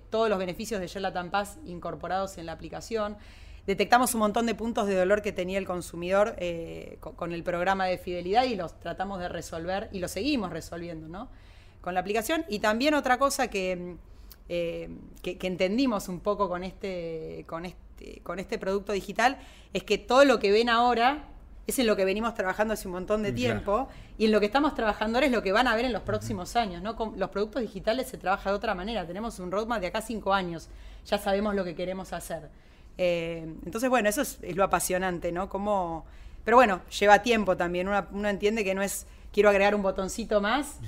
todos 0.09 0.29
los 0.29 0.39
beneficios 0.39 0.79
de 0.79 0.87
Yola 0.87 1.13
Paz 1.29 1.57
incorporados 1.65 2.37
en 2.37 2.45
la 2.45 2.53
aplicación 2.53 3.17
detectamos 3.65 4.13
un 4.13 4.19
montón 4.19 4.45
de 4.45 4.55
puntos 4.55 4.87
de 4.87 4.95
dolor 4.95 5.21
que 5.21 5.31
tenía 5.31 5.57
el 5.57 5.65
consumidor 5.65 6.35
eh, 6.37 6.97
con, 6.99 7.31
el 7.31 7.43
programa 7.43 7.85
de 7.85 7.97
fidelidad 7.97 8.43
y 8.43 8.55
los 8.55 8.79
tratamos 8.79 9.19
de 9.19 9.29
resolver 9.29 9.89
y 9.91 9.99
los 9.99 10.11
seguimos 10.11 10.51
resolviendo, 10.51 11.07
¿no? 11.07 11.29
Con 11.81 11.93
la 11.93 11.99
aplicación. 11.99 12.45
Y 12.47 12.59
también 12.59 12.93
otra 12.93 13.17
cosa 13.17 13.49
que, 13.49 13.95
eh, 14.49 14.89
que, 15.21 15.37
entendimos 15.41 16.07
un 16.09 16.19
poco 16.19 16.47
con 16.47 16.63
este, 16.63 17.45
con, 17.47 17.65
este, 17.65 17.79
con 18.23 18.39
este 18.39 18.57
producto 18.57 18.93
digital 18.93 19.37
es 19.73 19.83
que 19.83 19.97
todo 19.97 20.25
lo 20.25 20.39
que 20.39 20.51
ven 20.51 20.69
ahora 20.69 21.25
es 21.67 21.79
en 21.79 21.87
lo 21.87 21.95
que 21.95 22.05
venimos 22.05 22.33
trabajando 22.35 22.73
hace 22.73 22.87
un 22.87 22.93
montón 22.93 23.23
de 23.23 23.31
tiempo 23.31 23.89
y 24.17 24.25
en 24.25 24.31
lo 24.31 24.39
que 24.39 24.45
estamos 24.45 24.75
trabajando 24.75 25.17
ahora 25.17 25.27
es 25.27 25.31
lo 25.31 25.41
que 25.41 25.51
van 25.51 25.67
a 25.67 25.75
ver 25.75 25.85
en 25.85 25.93
los 25.93 26.03
próximos 26.03 26.55
años. 26.55 26.81
¿no? 26.81 26.95
Con 26.95 27.19
los 27.19 27.29
productos 27.29 27.61
digitales 27.61 28.07
se 28.07 28.17
trabaja 28.17 28.51
de 28.51 28.55
otra 28.55 28.75
manera. 28.75 29.05
Tenemos 29.05 29.39
un 29.39 29.51
roadmap 29.51 29.81
de 29.81 29.87
acá 29.87 30.01
cinco 30.01 30.33
años. 30.33 30.69
Ya 31.07 31.17
sabemos 31.17 31.55
lo 31.55 31.63
que 31.63 31.73
queremos 31.75 32.13
hacer. 32.13 32.49
Eh, 32.97 33.45
entonces, 33.65 33.89
bueno, 33.89 34.09
eso 34.09 34.21
es, 34.21 34.39
lo 34.55 34.63
apasionante, 34.63 35.31
¿no? 35.31 35.49
Como, 35.49 36.05
pero 36.43 36.57
bueno, 36.57 36.81
lleva 36.99 37.21
tiempo 37.23 37.57
también. 37.57 37.87
Uno, 37.87 38.29
entiende 38.29 38.63
que 38.63 38.75
no 38.75 38.81
es 38.81 39.07
quiero 39.33 39.49
agregar 39.49 39.75
un 39.75 39.81
botoncito 39.81 40.39
más, 40.39 40.79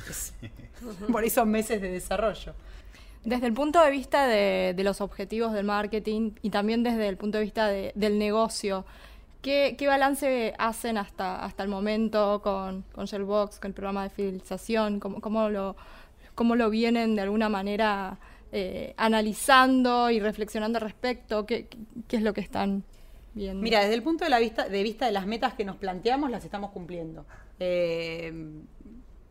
por 1.12 1.26
esos 1.26 1.46
meses 1.46 1.82
de 1.82 1.92
desarrollo. 1.92 2.54
Desde 3.28 3.46
el 3.46 3.54
punto 3.54 3.84
de 3.84 3.92
vista 3.92 4.26
de, 4.26 4.74
los 4.86 5.02
objetivos 5.02 5.52
del 5.52 5.66
marketing 5.66 6.32
y 6.42 6.50
también 6.50 6.82
desde 6.82 7.10
el 7.10 7.18
punto 7.18 7.38
de 7.38 7.44
vista 7.44 7.68
del 7.68 8.18
negocio, 8.18 8.86
¿qué, 9.42 9.76
balance 9.86 10.54
hacen 10.58 10.98
hasta, 10.98 11.44
hasta 11.44 11.62
el 11.62 11.68
momento 11.68 12.42
con, 12.42 12.86
con 12.94 13.06
Shellbox, 13.06 13.60
con 13.60 13.72
el 13.72 13.74
programa 13.74 14.04
de 14.04 14.12
fidelización? 14.12 15.02
¿Cómo, 15.02 15.20
cómo, 15.20 15.50
lo, 15.50 15.76
¿Cómo 16.36 16.56
lo 16.56 16.70
vienen 16.70 17.18
de 17.18 17.24
alguna 17.24 17.50
manera 17.50 18.18
eh, 18.54 18.94
analizando 18.96 20.10
y 20.10 20.22
reflexionando 20.22 20.78
al 20.78 20.84
respecto? 20.84 21.46
¿Qué, 21.46 21.68
es 22.10 22.22
lo 22.22 22.32
que 22.32 22.40
están 22.40 22.86
viendo? 23.34 23.62
Mira, 23.62 23.82
desde 23.82 23.96
el 23.96 24.04
punto 24.04 24.24
de, 24.24 24.30
la 24.30 24.40
vista, 24.40 24.70
de 24.70 24.84
vista 24.84 25.06
de 25.06 25.12
las 25.12 25.28
metas 25.28 25.54
que 25.54 25.66
nos 25.66 25.76
planteamos, 25.76 26.32
las 26.32 26.46
estamos 26.46 26.72
cumpliendo. 26.72 27.26
Eh, 27.60 28.32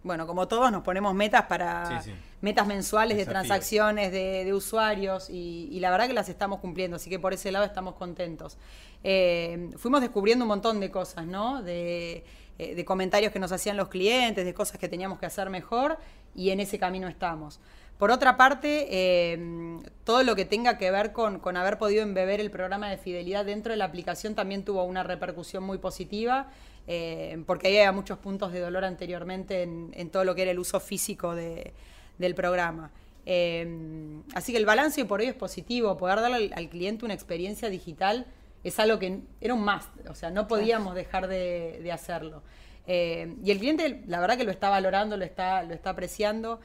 bueno, 0.06 0.26
como 0.26 0.48
todos 0.48 0.70
nos 0.72 0.82
ponemos 0.82 1.14
metas 1.14 1.42
para 1.46 2.02
metas 2.40 2.66
mensuales 2.66 3.16
de 3.16 3.26
transacciones 3.26 4.12
de, 4.12 4.52
usuarios 4.54 5.28
y, 5.28 5.78
la 5.80 5.90
verdad 5.90 6.06
que 6.06 6.14
las 6.14 6.28
estamos 6.28 6.60
cumpliendo, 6.60 6.96
así 6.96 7.10
que 7.10 7.18
por 7.18 7.32
ese 7.32 7.50
lado 7.50 7.64
estamos 7.64 7.94
contentos. 7.94 8.56
Eh, 9.04 9.70
fuimos 9.76 10.00
descubriendo 10.00 10.44
un 10.44 10.48
montón 10.48 10.80
de 10.80 10.90
cosas, 10.90 11.26
¿no? 11.26 11.62
De, 11.62 12.25
de, 12.56 12.84
comentarios 12.84 13.32
que 13.32 13.38
nos 13.38 13.52
hacían 13.52 13.76
los 13.76 13.88
clientes, 13.88 14.44
de 14.44 14.54
cosas 14.54 14.78
que 14.78 14.88
teníamos 14.88 15.19
que 15.19 15.26
hacer 15.26 15.50
mejor 15.50 15.99
y 16.34 16.50
en 16.50 16.60
ese 16.60 16.78
camino 16.78 17.08
estamos. 17.08 17.60
Por 17.99 18.10
otra 18.10 18.36
parte, 18.36 18.88
eh, 18.90 19.78
todo 20.04 20.23
lo 20.23 20.36
que 20.36 20.45
tenga 20.45 20.76
que 20.76 20.90
ver 20.90 21.12
con, 21.12 21.40
haber 21.56 21.78
podido 21.78 22.02
embeber 22.02 22.40
el 22.40 22.50
programa 22.50 22.90
de 22.90 22.99
fidelidad 22.99 23.47
dentro 23.47 23.73
de 23.73 23.78
la 23.78 23.86
aplicación 23.86 24.34
también 24.34 24.64
tuvo 24.64 24.84
una 24.84 25.02
repercusión 25.02 25.64
muy 25.64 25.78
positiva, 25.78 26.49
eh, 26.86 27.42
porque 27.46 27.68
ahí 27.68 27.76
había 27.78 27.92
muchos 27.92 28.18
puntos 28.18 28.52
de 28.52 28.60
dolor 28.60 28.84
anteriormente 28.84 29.62
en, 29.62 30.10
todo 30.10 30.25
lo 30.25 30.34
que 30.34 30.42
era 30.42 30.50
el 30.50 30.58
uso 30.58 30.80
físico 30.80 31.34
del 31.34 32.34
programa. 32.34 32.90
Eh, 33.25 34.20
así 34.34 34.52
que 34.52 34.58
el 34.58 34.66
balance 34.66 35.04
por 35.04 35.20
hoy 35.20 35.26
es 35.26 35.34
positivo, 35.34 35.96
poder 35.96 36.20
darle 36.20 36.50
al, 36.54 36.68
cliente 36.68 37.04
una 37.04 37.14
experiencia 37.14 37.68
digital 37.68 38.26
es 38.62 38.78
algo 38.80 38.99
que 38.99 39.20
era 39.40 39.54
un 39.54 39.64
must, 39.64 39.88
o 40.08 40.14
sea, 40.14 40.30
no 40.30 40.49
podíamos 40.49 40.94
dejar 40.96 41.28
de, 41.28 41.88
hacerlo. 41.92 42.42
y 42.86 43.50
el 43.50 43.58
cliente, 43.58 44.02
la 44.08 44.18
verdad 44.20 44.36
que 44.36 44.44
lo 44.44 44.50
está 44.50 44.70
valorando, 44.70 45.16
lo 45.16 45.25
está, 45.25 45.62
lo 45.62 45.72
está 45.72 45.90
apreciando. 45.90 46.60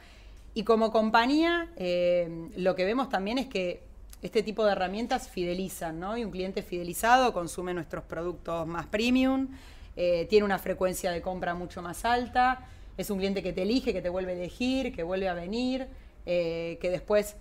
Y 0.54 0.64
como 0.64 0.92
compañía, 0.92 1.70
eh, 1.78 2.50
lo 2.58 2.76
que 2.76 2.84
vemos 2.84 3.10
también 3.10 3.38
es 3.38 3.48
que 3.48 3.84
este 4.22 4.44
tipo 4.44 4.66
de 4.66 4.74
herramientas 4.74 5.30
fidelizan, 5.30 6.00
¿no? 6.00 6.18
Y 6.18 6.26
un 6.26 6.32
cliente 6.32 6.62
fidelizado 6.62 7.34
consume 7.34 7.74
nuestros 7.74 8.04
productos 8.04 8.68
más 8.68 8.86
premium, 8.88 9.48
eh, 9.96 10.26
tiene 10.30 10.46
una 10.46 10.60
frecuencia 10.60 11.12
de 11.12 11.22
compra 11.22 11.54
mucho 11.54 11.82
más 11.82 12.06
alta, 12.06 12.68
es 12.98 13.10
un 13.10 13.18
cliente 13.18 13.42
que 13.42 13.54
te 13.54 13.64
elige, 13.64 13.94
que 13.94 14.02
te 14.02 14.10
vuelve 14.10 14.32
a 14.32 14.36
elegir, 14.36 14.94
que 14.94 15.04
vuelve 15.04 15.28
a 15.28 15.34
venir, 15.34 15.88
eh, 16.26 16.78
que 16.82 16.90
después 16.90 17.36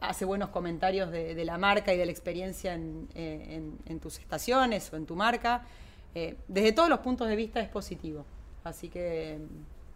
hace 0.00 0.24
buenos 0.24 0.50
comentarios 0.50 1.10
de, 1.10 1.44
la 1.44 1.58
marca 1.58 1.94
y 1.94 1.96
de 1.96 2.04
la 2.04 2.12
experiencia 2.12 2.74
en, 2.74 3.98
tus 4.00 4.18
estaciones 4.18 4.92
o 4.92 4.96
en 4.96 5.06
tu 5.06 5.16
marca. 5.16 5.64
desde 6.48 6.72
todos 6.72 6.88
los 6.88 7.00
puntos 7.00 7.28
de 7.28 7.36
vista 7.36 7.60
es 7.60 7.68
positivo. 7.68 8.26
Así 8.64 8.88
que, 8.88 9.38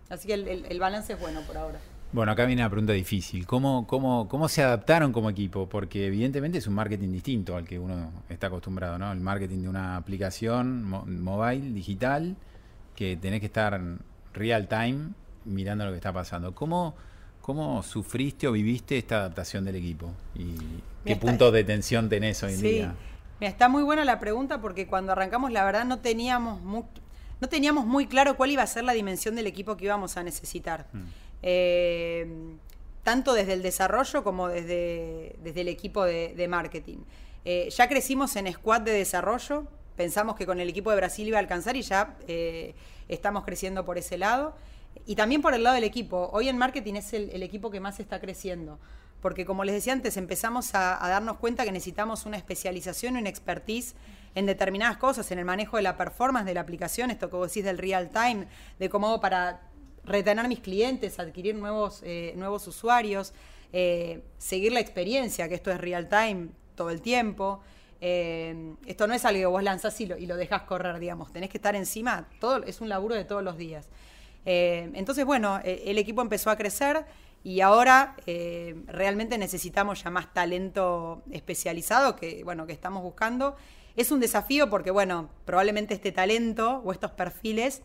así 0.09 0.29
que 0.29 0.35
el 0.35 0.81
balance 0.81 1.13
es 1.13 1.21
bueno 1.21 1.43
por 1.43 1.59
ahora. 1.59 1.81
Bueno, 2.13 2.33
acá 2.33 2.45
viene 2.45 2.63
una 2.63 2.71
pregunta 2.71 2.93
difícil. 2.93 3.47
¿Cómo, 3.47 3.87
cómo, 3.87 4.27
cómo 4.29 4.49
se 4.49 4.63
adaptaron 4.63 5.13
como 5.13 5.31
equipo? 5.31 5.69
Porque 5.69 6.07
evidentemente 6.07 6.59
es 6.59 6.67
un 6.67 6.75
marketing 6.75 7.13
distinto 7.13 7.57
al 7.57 7.65
que 7.65 7.79
uno 7.79 8.11
está 8.29 8.49
acostumbrado, 8.49 8.99
¿no? 8.99 9.13
El 9.13 9.21
marketing 9.21 9.63
de 9.63 9.69
una 9.69 9.97
aplicación 9.97 10.83
mobile, 11.23 11.71
digital, 11.73 12.37
que 12.97 13.17
tenés 13.17 13.41
que 13.41 13.47
estar 13.47 13.81
real 14.35 14.69
time 14.69 15.11
mirando 15.45 15.85
lo 15.85 15.93
que 15.93 15.99
está 15.99 16.13
pasando. 16.13 16.53
¿Cómo, 16.53 16.97
cómo 17.41 17.83
sufriste 17.85 18.49
o 18.49 18.53
viviste 18.53 18.99
esta 18.99 19.19
adaptación 19.19 19.65
del 19.65 19.77
equipo? 19.77 20.13
¿Y 20.35 20.57
qué 21.05 21.15
puntos 21.15 21.53
de 21.53 21.63
tensión 21.63 22.09
tenés 22.09 22.43
hoy 22.43 22.55
en 22.55 22.61
día? 22.61 22.95
Mira, 23.39 23.51
está 23.51 23.69
muy 23.69 23.85
buena 23.85 24.05
la 24.05 24.19
pregunta 24.19 24.61
porque 24.61 24.89
cuando 24.89 25.13
arrancamos, 25.13 25.53
la 25.53 25.65
verdad, 25.65 25.85
no 25.85 26.01
teníamos, 26.01 26.61
no 26.61 27.49
teníamos 27.49 27.87
muy 27.87 28.07
claro 28.07 28.37
cuál 28.37 28.51
iba 28.51 28.65
a 28.65 28.67
ser 28.67 28.83
la 28.83 28.95
dimensión 28.95 29.37
del 29.37 29.47
equipo 29.47 29.77
que 29.77 29.85
íbamos 29.85 30.17
a 30.17 30.25
necesitar. 30.25 30.89
Hmm. 30.93 31.30
Eh, 31.43 32.57
tanto 33.03 33.33
desde 33.33 33.55
el 33.55 33.63
desarrollo 33.63 34.23
como 34.23 34.49
desde, 34.49 35.37
desde 35.43 35.63
el 35.63 35.69
equipo 35.69 36.05
de, 36.05 36.47
marketing. 36.49 36.99
Eh, 37.45 37.69
ya 37.71 37.89
crecimos 37.89 38.37
en 38.37 38.53
squad 38.53 38.83
de 38.83 38.93
desarrollo, 38.93 39.67
pensamos 39.97 40.37
que 40.37 40.47
con 40.47 40.61
el 40.61 40.69
equipo 40.69 40.91
de 40.91 40.97
Brasil 40.97 41.27
iba 41.27 41.39
a 41.39 41.41
alcanzar 41.41 41.77
y 41.77 41.83
ya 41.83 42.17
eh, 42.29 42.75
estamos 43.09 43.45
creciendo 43.45 43.85
por 43.85 43.99
ese 43.99 44.19
lado. 44.19 44.55
Y 45.07 45.15
también 45.15 45.41
por 45.41 45.55
el 45.55 45.63
lado 45.63 45.75
del 45.75 45.85
equipo. 45.85 46.31
Hoy 46.33 46.49
en 46.49 46.59
marketing 46.59 46.95
es 46.95 47.13
el, 47.13 47.43
equipo 47.43 47.71
que 47.71 47.81
más 47.81 48.01
está 48.01 48.21
creciendo. 48.21 48.79
Porque 49.23 49.45
como 49.45 49.65
les 49.65 49.75
decía 49.75 49.93
antes, 49.93 50.17
empezamos 50.17 50.75
a, 50.75 50.99
darnos 51.01 51.37
cuenta 51.39 51.65
que 51.65 51.73
necesitamos 51.73 52.27
una 52.27 52.37
especialización 52.37 53.17
una 53.17 53.29
expertise 53.29 53.95
en 54.35 54.47
determinadas 54.47 54.97
cosas, 54.97 55.31
en 55.31 55.39
el 55.39 55.45
manejo 55.45 55.77
de 55.77 55.83
la 55.83 55.97
performance 55.97 56.47
de 56.47 56.55
la 56.55 56.61
aplicación, 56.61 57.11
esto 57.11 57.29
que 57.29 57.37
vos 57.37 57.49
decís 57.49 57.65
del 57.65 57.79
real 57.79 58.11
time, 58.11 58.47
de 58.79 58.89
cómo 58.89 59.21
para 59.21 59.61
retener 60.05 60.49
mis 60.49 60.61
clientes, 60.61 61.19
adquirir 61.19 61.55
nuevos, 61.55 62.03
eh, 62.05 62.33
nuevos 62.37 62.67
usuarios, 62.67 63.33
eh, 63.73 64.23
seguir 64.39 64.73
la 64.73 64.81
experiencia, 64.81 65.49
que 65.49 65.55
esto 65.55 65.71
es 65.71 65.81
real 65.81 66.09
time 66.09 66.49
todo 66.75 66.91
el 66.91 67.01
tiempo. 67.01 67.61
Eh, 68.01 68.75
esto 68.87 69.07
no 69.07 69.15
es 69.15 69.25
algo 69.25 69.41
que 69.41 69.47
vos 69.47 69.63
lanzás 69.63 70.01
y 70.01 70.07
lo, 70.07 70.17
y 70.17 70.27
lo 70.27 70.37
dejas 70.37 70.63
correr, 70.63 70.99
digamos. 70.99 71.33
Tenés 71.33 71.51
que 71.51 71.59
estar 71.59 71.77
encima, 71.77 72.29
todo, 72.41 72.63
es 72.65 72.81
un 72.81 72.89
laburo 72.89 73.15
de 73.15 73.25
todos 73.25 73.43
los 73.43 73.57
días. 73.57 73.89
entonces, 74.45 75.27
bueno, 75.27 75.61
el 75.65 75.99
equipo 75.99 76.23
empezó 76.23 76.49
a 76.49 76.57
crecer 76.57 77.05
y 77.45 77.61
ahora 77.61 78.17
realmente 78.87 79.37
necesitamos 79.37 80.03
ya 80.03 80.11
más 80.11 80.33
talento 80.33 81.23
especializado 81.31 82.17
que, 82.17 82.43
bueno, 82.43 82.67
que 82.67 82.73
estamos 82.73 83.03
buscando. 83.03 83.57
Es 83.97 84.11
un 84.11 84.21
desafío 84.21 84.71
porque, 84.71 84.91
bueno, 84.91 85.29
probablemente 85.45 85.93
este 85.93 86.11
talento 86.11 86.81
o 86.85 86.93
estos 86.93 87.11
perfiles 87.11 87.83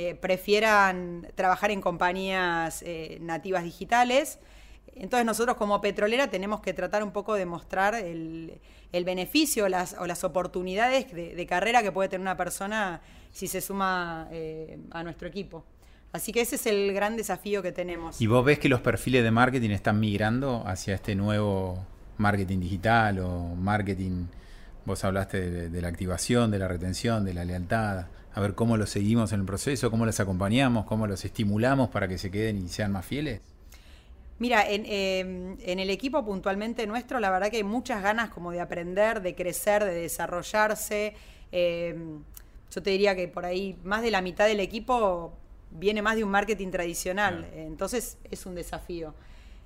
eh, 0.00 0.14
prefieran 0.14 1.26
trabajar 1.34 1.72
en 1.72 1.80
compañías 1.80 2.84
eh, 2.86 3.18
nativas 3.20 3.64
digitales. 3.64 4.38
Entonces 4.94 5.26
nosotros 5.26 5.56
como 5.56 5.80
petrolera 5.80 6.30
tenemos 6.30 6.60
que 6.60 6.72
tratar 6.72 7.02
un 7.02 7.10
poco 7.10 7.34
de 7.34 7.46
mostrar 7.46 7.96
el, 7.96 8.60
beneficio 8.92 9.64
o 9.64 9.68
las 9.68 10.22
oportunidades 10.22 11.12
de, 11.12 11.46
carrera 11.48 11.82
que 11.82 11.90
puede 11.90 12.08
tener 12.08 12.20
una 12.20 12.36
persona 12.36 13.00
si 13.32 13.48
se 13.48 13.60
suma 13.60 14.28
eh, 14.30 14.78
a 14.92 15.02
nuestro 15.02 15.26
equipo. 15.26 15.64
Así 16.12 16.30
que 16.30 16.42
ese 16.42 16.54
es 16.54 16.66
el 16.66 16.92
gran 16.92 17.16
desafío 17.16 17.60
que 17.60 17.72
tenemos. 17.72 18.20
¿Y 18.20 18.28
vos 18.28 18.44
ves 18.44 18.60
que 18.60 18.68
los 18.68 18.80
perfiles 18.80 19.24
de 19.24 19.32
marketing 19.32 19.70
están 19.70 19.98
migrando 19.98 20.62
hacia 20.64 20.94
este 20.94 21.16
nuevo 21.16 21.84
marketing 22.18 22.60
digital 22.60 23.18
o 23.18 23.56
marketing, 23.56 24.26
vos 24.84 25.02
hablaste 25.02 25.50
de, 25.50 25.68
de 25.70 25.82
la 25.82 25.88
activación, 25.88 26.52
de 26.52 26.60
la 26.60 26.68
retención, 26.68 27.24
de 27.24 27.34
la 27.34 27.44
lealtad, 27.44 28.06
a 28.34 28.40
ver 28.40 28.54
cómo 28.54 28.76
los 28.76 28.90
seguimos 28.90 29.32
en 29.32 29.40
el 29.40 29.46
proceso, 29.46 29.90
cómo 29.90 30.06
los 30.06 30.20
acompañamos, 30.20 30.86
cómo 30.86 31.06
los 31.06 31.24
estimulamos 31.24 31.88
para 31.88 32.08
que 32.08 32.18
se 32.18 32.30
queden 32.30 32.58
y 32.58 32.68
sean 32.68 32.92
más 32.92 33.04
fieles. 33.04 33.40
Mira, 34.38 34.68
en, 34.68 34.84
eh, 34.86 35.56
en, 35.60 35.78
el 35.80 35.90
equipo 35.90 36.24
puntualmente 36.24 36.86
nuestro, 36.86 37.18
la 37.18 37.30
verdad 37.30 37.50
que 37.50 37.56
hay 37.56 37.64
muchas 37.64 38.02
ganas 38.02 38.30
como 38.30 38.52
de 38.52 38.60
aprender, 38.60 39.20
de 39.20 39.34
crecer, 39.34 39.84
de 39.84 39.94
desarrollarse. 39.94 41.14
Eh, 41.50 41.96
yo 42.70 42.82
te 42.82 42.90
diría 42.90 43.16
que 43.16 43.26
por 43.26 43.44
ahí 43.44 43.76
más 43.82 44.02
de 44.02 44.12
la 44.12 44.20
mitad 44.20 44.46
del 44.46 44.60
equipo 44.60 45.32
viene 45.70 46.02
más 46.02 46.14
de 46.16 46.22
un 46.22 46.30
marketing 46.30 46.70
tradicional, 46.70 47.46
claro. 47.48 47.56
entonces 47.56 48.18
es 48.30 48.46
un 48.46 48.54
desafío. 48.54 49.14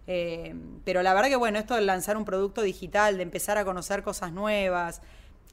Eh, 0.07 0.55
pero 0.85 1.03
la 1.03 1.14
verdad 1.14 1.29
que 1.29 1.37
bueno, 1.37 1.59
esto 1.59 1.75
de 1.75 1.83
lanzar 1.83 2.16
un 2.16 2.25
producto 2.25 2.62
digital, 2.62 3.16
de 3.18 3.22
empezar 3.22 3.59
a 3.59 3.64
conocer 3.64 4.03
cosas 4.03 4.33
nuevas, 4.33 5.03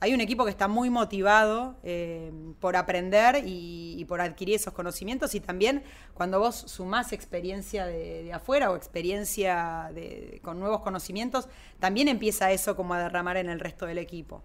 hay 0.01 0.13
un 0.13 0.21
equipo 0.21 0.45
que 0.45 0.51
está 0.51 0.67
muy 0.67 0.89
motivado 0.89 1.75
eh, 1.83 2.31
por 2.59 2.75
aprender 2.77 3.43
y, 3.45 4.05
por 4.07 4.21
adquirir 4.21 4.55
esos 4.55 4.73
conocimientos 4.73 5.35
y 5.35 5.39
también 5.39 5.83
cuando 6.13 6.39
vos 6.39 6.55
sumás 6.55 7.11
experiencia 7.11 7.85
de, 7.85 8.23
de 8.23 8.33
afuera 8.33 8.71
o 8.71 8.75
experiencia 8.75 9.91
de, 9.93 10.39
con 10.41 10.59
nuevos 10.59 10.81
conocimientos, 10.81 11.47
también 11.79 12.07
empieza 12.07 12.51
eso 12.51 12.75
como 12.75 12.93
a 12.93 12.99
derramar 12.99 13.37
en 13.37 13.49
el 13.49 13.59
resto 13.59 13.85
del 13.85 13.97
equipo. 13.97 14.41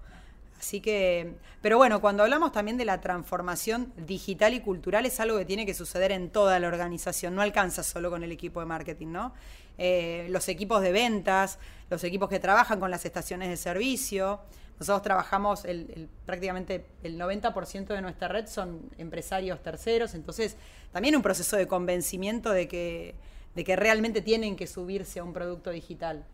Así 0.58 0.80
que, 0.80 1.34
pero 1.60 1.76
bueno, 1.76 2.00
cuando 2.00 2.22
hablamos 2.22 2.52
también 2.52 2.78
de 2.78 2.84
la 2.84 3.00
transformación 3.00 3.92
digital 3.96 4.54
y 4.54 4.60
cultural 4.60 5.04
es 5.04 5.20
algo 5.20 5.36
que 5.36 5.44
tiene 5.44 5.66
que 5.66 5.74
suceder 5.74 6.10
en 6.10 6.30
toda 6.30 6.58
la 6.58 6.68
organización, 6.68 7.34
no 7.34 7.42
alcanza 7.42 7.82
solo 7.82 8.10
con 8.10 8.22
el 8.22 8.32
equipo 8.32 8.60
de 8.60 8.66
marketing, 8.66 9.08
¿no? 9.08 9.34
Eh, 9.76 10.26
los 10.30 10.48
equipos 10.48 10.80
de 10.80 10.92
ventas, 10.92 11.58
los 11.90 12.02
equipos 12.02 12.28
que 12.28 12.38
trabajan 12.38 12.80
con 12.80 12.90
las 12.90 13.04
estaciones 13.04 13.50
de 13.50 13.56
servicio, 13.56 14.40
nosotros 14.78 15.02
trabajamos, 15.02 15.64
el, 15.64 16.08
prácticamente 16.26 16.84
el 17.02 17.18
90% 17.18 17.86
de 17.86 18.00
nuestra 18.02 18.28
red 18.28 18.46
son 18.46 18.90
empresarios 18.98 19.62
terceros, 19.62 20.14
entonces 20.14 20.56
también 20.92 21.14
un 21.16 21.22
proceso 21.22 21.56
de 21.56 21.66
convencimiento 21.66 22.50
de 22.50 22.66
que, 22.66 23.14
de 23.54 23.64
que 23.64 23.76
realmente 23.76 24.20
tienen 24.20 24.56
que 24.56 24.66
subirse 24.66 25.20
a 25.20 25.24
un 25.24 25.32
producto 25.32 25.70
digital. 25.70 26.24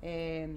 Eh, 0.00 0.48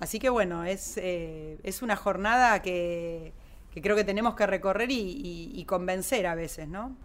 así 0.00 0.18
que 0.18 0.28
bueno, 0.28 0.64
es, 0.64 0.96
eh, 0.96 1.58
es 1.62 1.82
una 1.82 1.96
jornada 1.96 2.60
que, 2.62 3.32
creo 3.74 3.94
que 3.96 4.04
tenemos 4.04 4.34
que 4.34 4.46
recorrer 4.46 4.90
y 4.90 5.64
convencer 5.66 6.26
a 6.26 6.34
veces, 6.34 6.68
¿no? 6.68 6.96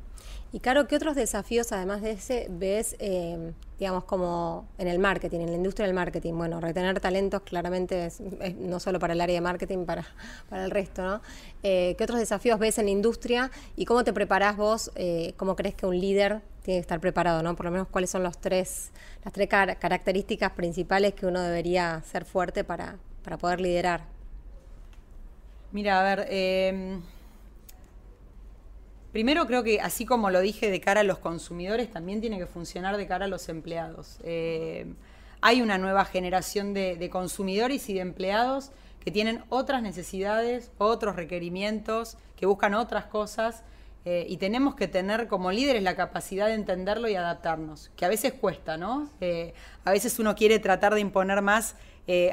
Y 0.54 0.62
Caro, 0.62 0.88
¿qué 0.88 0.96
otros 0.96 1.16
desafíos, 1.16 1.74
además 1.74 2.02
de 2.02 2.12
ese, 2.12 2.48
ves, 2.50 2.96
eh, 3.00 3.52
digamos, 3.78 4.06
como 4.06 4.66
en 4.78 4.88
el 4.88 4.98
marketing, 4.98 5.42
en 5.42 5.52
la 5.52 5.58
industria 5.58 5.86
del 5.86 5.94
marketing? 5.94 6.36
Bueno, 6.36 6.62
retener 6.62 7.02
talentos 7.02 7.42
claramente 7.42 8.06
es, 8.06 8.22
no 8.22 8.80
solo 8.80 8.98
para 8.98 9.12
el 9.12 9.20
área 9.20 9.36
de 9.36 9.42
marketing, 9.42 9.86
para, 9.86 10.06
para 10.50 10.64
el 10.64 10.72
resto, 10.72 11.04
¿no? 11.04 11.22
Eh, 11.64 11.96
¿Qué 11.98 12.04
otros 12.06 12.18
desafíos 12.20 12.60
ves 12.60 12.78
en 12.78 12.86
la 12.86 12.92
industria 12.92 13.52
y 13.76 13.84
cómo 13.84 14.06
te 14.06 14.14
preparás 14.14 14.56
vos? 14.56 14.90
Eh, 14.96 15.34
¿Cómo 15.36 15.58
crees 15.58 15.76
que 15.76 15.86
un 15.86 16.00
líder 16.00 16.42
tiene 16.64 16.78
que 16.78 16.82
estar 16.82 17.02
preparado, 17.02 17.44
¿no? 17.44 17.54
Por 17.58 17.66
lo 17.66 17.72
menos, 17.74 17.90
¿cuáles 17.90 18.10
son 18.10 18.24
los 18.24 18.40
tres, 18.40 18.92
las 19.26 19.34
tres 19.34 19.50
car 19.50 19.78
características 19.78 20.52
principales 20.52 21.14
que 21.14 21.26
uno 21.26 21.42
debería 21.42 22.02
ser 22.10 22.24
fuerte 22.24 22.64
para, 22.64 22.96
para 23.22 23.38
poder 23.38 23.60
liderar? 23.60 24.06
Mira, 25.74 26.00
a 26.00 26.16
ver... 26.16 27.04
Primero 29.12 29.48
creo 29.48 29.64
que 29.64 29.80
así 29.80 30.06
como 30.06 30.30
lo 30.30 30.42
dije 30.42 30.70
de 30.70 30.82
cara 30.82 31.02
a 31.02 31.04
los 31.04 31.20
consumidores, 31.20 31.90
también 31.90 32.20
tiene 32.20 32.38
que 32.38 32.46
funcionar 32.46 32.98
de 32.98 33.08
cara 33.08 33.26
a 33.26 33.28
los 33.28 33.48
empleados. 33.48 34.20
Eh, 34.24 34.94
hay 35.40 35.62
una 35.62 35.78
nueva 35.78 36.04
generación 36.04 36.74
de, 36.74 37.10
consumidores 37.12 37.88
y 37.90 37.94
de 37.94 38.02
empleados 38.02 38.72
que 39.00 39.12
tienen 39.12 39.44
otras 39.50 39.82
necesidades, 39.82 40.72
otros 40.78 41.16
requerimientos, 41.16 42.18
que 42.36 42.46
buscan 42.46 42.74
otras 42.74 43.06
cosas 43.06 43.64
eh, 44.04 44.26
y 44.28 44.38
tenemos 44.38 44.76
que 44.76 44.90
tener 44.90 45.28
como 45.28 45.52
líderes 45.52 45.84
la 45.84 45.96
capacidad 45.96 46.48
de 46.48 46.56
entenderlo 46.56 47.08
y 47.08 47.16
adaptarnos, 47.16 47.92
que 47.96 48.04
a 48.04 48.10
veces 48.10 48.34
cuesta, 48.34 48.76
¿no? 48.76 49.10
Eh, 49.22 49.54
a 49.86 49.92
veces 49.92 50.20
uno 50.20 50.36
quiere 50.36 50.60
tratar 50.60 50.94
de 50.94 51.00
imponer 51.00 51.42
más 51.42 51.76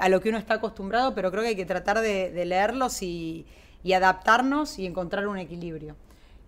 a 0.00 0.08
lo 0.08 0.20
que 0.20 0.28
uno 0.28 0.38
está 0.38 0.54
acostumbrado, 0.54 1.16
pero 1.16 1.32
creo 1.32 1.42
que 1.42 1.48
hay 1.48 1.56
que 1.56 1.66
tratar 1.66 2.00
de, 2.00 2.44
leerlos 2.44 3.02
y 3.02 3.44
adaptarnos 3.92 4.78
y 4.78 4.86
encontrar 4.86 5.26
un 5.26 5.38
equilibrio. 5.38 5.96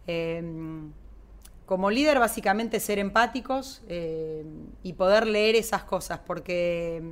Eh, 0.06 0.42
como 1.66 1.90
líder, 1.90 2.20
básicamente 2.20 2.78
ser 2.78 2.98
empáticos 3.00 3.82
eh, 3.88 4.44
y 4.84 4.92
poder 4.92 5.26
leer 5.26 5.56
esas 5.56 5.82
cosas, 5.82 6.20
porque 6.24 7.02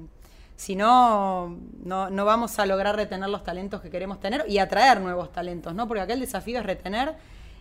si 0.54 0.76
no, 0.76 1.59
no, 1.83 2.09
no, 2.09 2.24
vamos 2.24 2.57
a 2.61 2.64
lograr 2.64 2.94
retener 2.94 3.28
los 3.28 3.42
talentos 3.42 3.80
que 3.80 3.90
queremos 3.90 4.20
tener 4.20 4.44
y 4.48 4.59
atraer 4.59 5.00
nuevos 5.00 5.33
talentos, 5.33 5.74
¿no? 5.74 5.88
Porque 5.88 6.02
acá 6.02 6.12
el 6.12 6.20
desafío 6.20 6.61
es 6.61 6.66
retener 6.66 7.16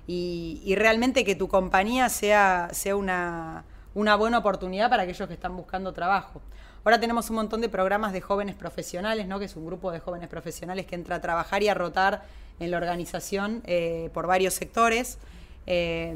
y, 0.05 0.61
y 0.63 0.75
realmente 0.75 1.25
que 1.25 1.35
tu 1.35 1.47
compañía 1.47 2.09
sea, 2.09 2.69
sea 2.71 2.95
una, 2.95 3.65
una 3.95 4.15
buena 4.15 4.37
oportunidad 4.37 4.91
para 4.91 5.03
aquellos 5.03 5.27
que 5.27 5.33
están 5.33 5.57
buscando 5.57 5.93
trabajo. 5.93 6.41
Ahora 6.85 6.99
tenemos 6.99 7.29
un 7.29 7.37
montón 7.37 7.61
de 7.61 7.69
programas 7.69 8.11
de 8.11 8.19
jóvenes 8.19 8.55
profesionales, 8.55 9.25
¿no? 9.27 9.39
que 9.39 9.45
es 9.45 9.55
un 9.55 9.65
grupo 9.65 9.91
de 9.91 9.99
jóvenes 9.99 10.27
profesionales 10.27 10.85
que 10.85 10.95
entra 10.95 11.15
a 11.15 11.21
trabajar 11.21 11.63
y 11.63 11.69
a 11.69 11.73
rotar 11.73 12.23
en 12.59 12.71
la 12.71 12.77
organización 12.77 13.63
eh, 13.65 14.09
por 14.13 14.27
varios 14.27 14.53
sectores. 14.53 15.17
Eh, 15.65 16.13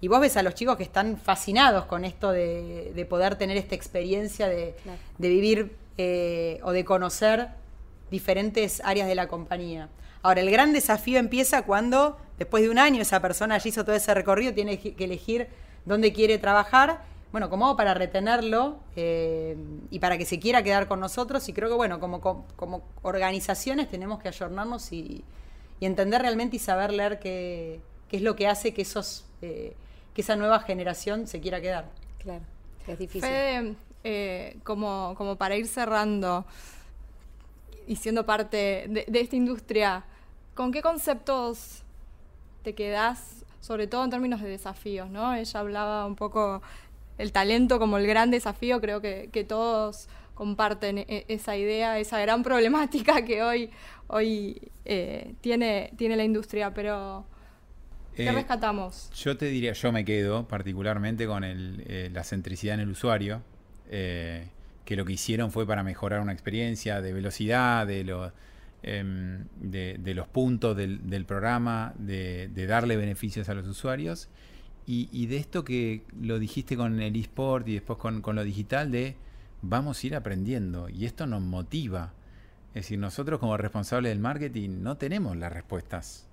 y 0.00 0.08
vos 0.08 0.20
ves 0.20 0.36
a 0.38 0.42
los 0.42 0.54
chicos 0.54 0.76
que 0.76 0.82
están 0.82 1.18
fascinados 1.18 1.84
con 1.84 2.04
esto 2.06 2.30
de, 2.30 2.92
de 2.94 3.04
poder 3.04 3.36
tener 3.36 3.58
esta 3.58 3.74
experiencia 3.74 4.48
de, 4.48 4.74
claro. 4.82 4.98
de 5.18 5.28
vivir 5.28 5.76
eh, 5.98 6.58
o 6.62 6.72
de 6.72 6.84
conocer 6.84 7.48
diferentes 8.10 8.80
áreas 8.82 9.08
de 9.08 9.14
la 9.14 9.28
compañía. 9.28 9.88
Ahora, 10.22 10.40
el 10.40 10.50
gran 10.50 10.72
desafío 10.72 11.18
empieza 11.18 11.62
cuando, 11.62 12.18
después 12.38 12.62
de 12.62 12.70
un 12.70 12.78
año, 12.78 13.02
esa 13.02 13.20
persona 13.20 13.58
ya 13.58 13.68
hizo 13.68 13.84
todo 13.84 13.94
ese 13.94 14.12
recorrido, 14.14 14.54
tiene 14.54 14.78
que 14.78 15.04
elegir 15.04 15.48
dónde 15.84 16.12
quiere 16.12 16.38
trabajar 16.38 17.02
bueno, 17.32 17.50
como 17.50 17.76
para 17.76 17.94
retenerlo 17.94 18.78
eh, 18.94 19.56
y 19.90 19.98
para 19.98 20.16
que 20.16 20.24
se 20.24 20.38
quiera 20.38 20.62
quedar 20.62 20.86
con 20.88 21.00
nosotros. 21.00 21.48
Y 21.48 21.52
creo 21.52 21.68
que, 21.68 21.74
bueno, 21.74 22.00
como, 22.00 22.20
como, 22.20 22.82
organizaciones 23.02 23.90
tenemos 23.90 24.20
que 24.20 24.28
ayornarnos 24.28 24.92
y, 24.92 25.24
y, 25.80 25.86
entender 25.86 26.22
realmente 26.22 26.56
y 26.56 26.58
saber 26.58 26.92
leer 26.92 27.18
qué, 27.18 27.80
qué 28.08 28.16
es 28.18 28.22
lo 28.22 28.36
que 28.36 28.46
hace 28.46 28.72
que, 28.72 28.82
esos, 28.82 29.26
eh, 29.42 29.74
que 30.14 30.20
esa 30.20 30.36
nueva 30.36 30.60
generación 30.60 31.26
se 31.26 31.40
quiera 31.40 31.60
quedar. 31.60 31.90
Claro, 32.18 32.44
es 32.86 32.98
difícil. 32.98 33.22
Fede, 33.22 33.74
eh, 34.04 34.56
como, 34.62 35.14
como 35.16 35.36
para 35.36 35.56
ir 35.56 35.66
cerrando 35.66 36.46
y 37.88 37.96
siendo 37.96 38.24
parte 38.24 38.86
de, 38.88 39.04
de 39.08 39.20
esta 39.20 39.36
industria, 39.36 40.04
¿con 40.54 40.72
qué 40.72 40.80
conceptos 40.80 41.82
te 42.62 42.74
quedás, 42.74 43.44
sobre 43.60 43.86
todo 43.86 44.04
en 44.04 44.10
términos 44.10 44.40
de 44.40 44.48
desafíos, 44.48 45.10
¿no? 45.10 45.34
Ella 45.34 45.60
hablaba 45.60 46.06
un 46.06 46.16
poco 46.16 46.62
el 47.18 47.32
talento 47.32 47.78
como 47.78 47.98
el 47.98 48.06
gran 48.06 48.30
desafío, 48.30 48.80
creo 48.80 49.00
que, 49.00 49.30
que 49.32 49.44
todos 49.44 50.08
comparten 50.36 50.98
e 50.98 51.24
esa 51.28 51.56
idea, 51.56 51.98
esa 51.98 52.20
gran 52.20 52.44
problemática 52.44 53.24
que 53.24 53.42
hoy, 53.42 53.70
hoy 54.06 54.70
eh, 54.84 55.34
tiene, 55.40 55.90
tiene 55.96 56.14
la 56.14 56.24
industria, 56.24 56.72
pero 56.72 57.26
¿qué 58.14 58.26
eh, 58.26 58.32
rescatamos? 58.32 59.10
Yo 59.16 59.36
te 59.36 59.46
diría, 59.46 59.72
yo 59.72 59.90
me 59.92 60.04
quedo 60.04 60.46
particularmente 60.46 61.26
con 61.26 61.42
el, 61.42 61.82
eh, 61.86 62.10
la 62.12 62.22
centricidad 62.22 62.74
en 62.74 62.80
el 62.80 62.90
usuario, 62.90 63.42
que 63.88 64.96
lo 64.96 65.04
que 65.04 65.12
hicieron 65.14 65.50
fue 65.50 65.66
para 65.66 65.82
mejorar 65.82 66.20
una 66.20 66.32
experiencia 66.32 67.00
de 67.00 67.12
velocidad, 67.12 67.86
de, 67.86 68.04
lo, 68.04 68.32
em, 68.82 69.46
de, 69.56 69.96
de 69.98 70.14
los 70.14 70.28
puntos 70.28 70.76
del, 70.76 71.08
del 71.08 71.24
programa, 71.24 71.94
de, 71.96 72.48
de 72.48 72.66
darle 72.66 72.96
beneficios 72.96 73.48
a 73.48 73.54
los 73.54 73.66
usuarios. 73.66 74.28
Y, 74.86 75.08
y, 75.10 75.26
de 75.26 75.38
esto 75.38 75.64
que 75.64 76.04
lo 76.20 76.38
dijiste 76.38 76.76
con 76.76 77.00
el 77.00 77.16
eSport 77.16 77.66
y 77.68 77.74
después 77.74 77.98
con, 77.98 78.22
con, 78.22 78.36
lo 78.36 78.44
digital, 78.44 78.92
de 78.92 79.16
vamos 79.62 80.02
a 80.02 80.06
ir 80.06 80.14
aprendiendo. 80.14 80.88
Y 80.88 81.06
esto 81.06 81.26
nos 81.26 81.42
motiva. 81.42 82.12
Es 82.68 82.84
decir, 82.84 82.98
nosotros 82.98 83.40
como 83.40 83.56
responsables 83.56 84.10
del 84.10 84.20
marketing 84.20 84.82
no 84.82 84.96
tenemos 84.96 85.36
las 85.36 85.52
respuestas. 85.52 86.28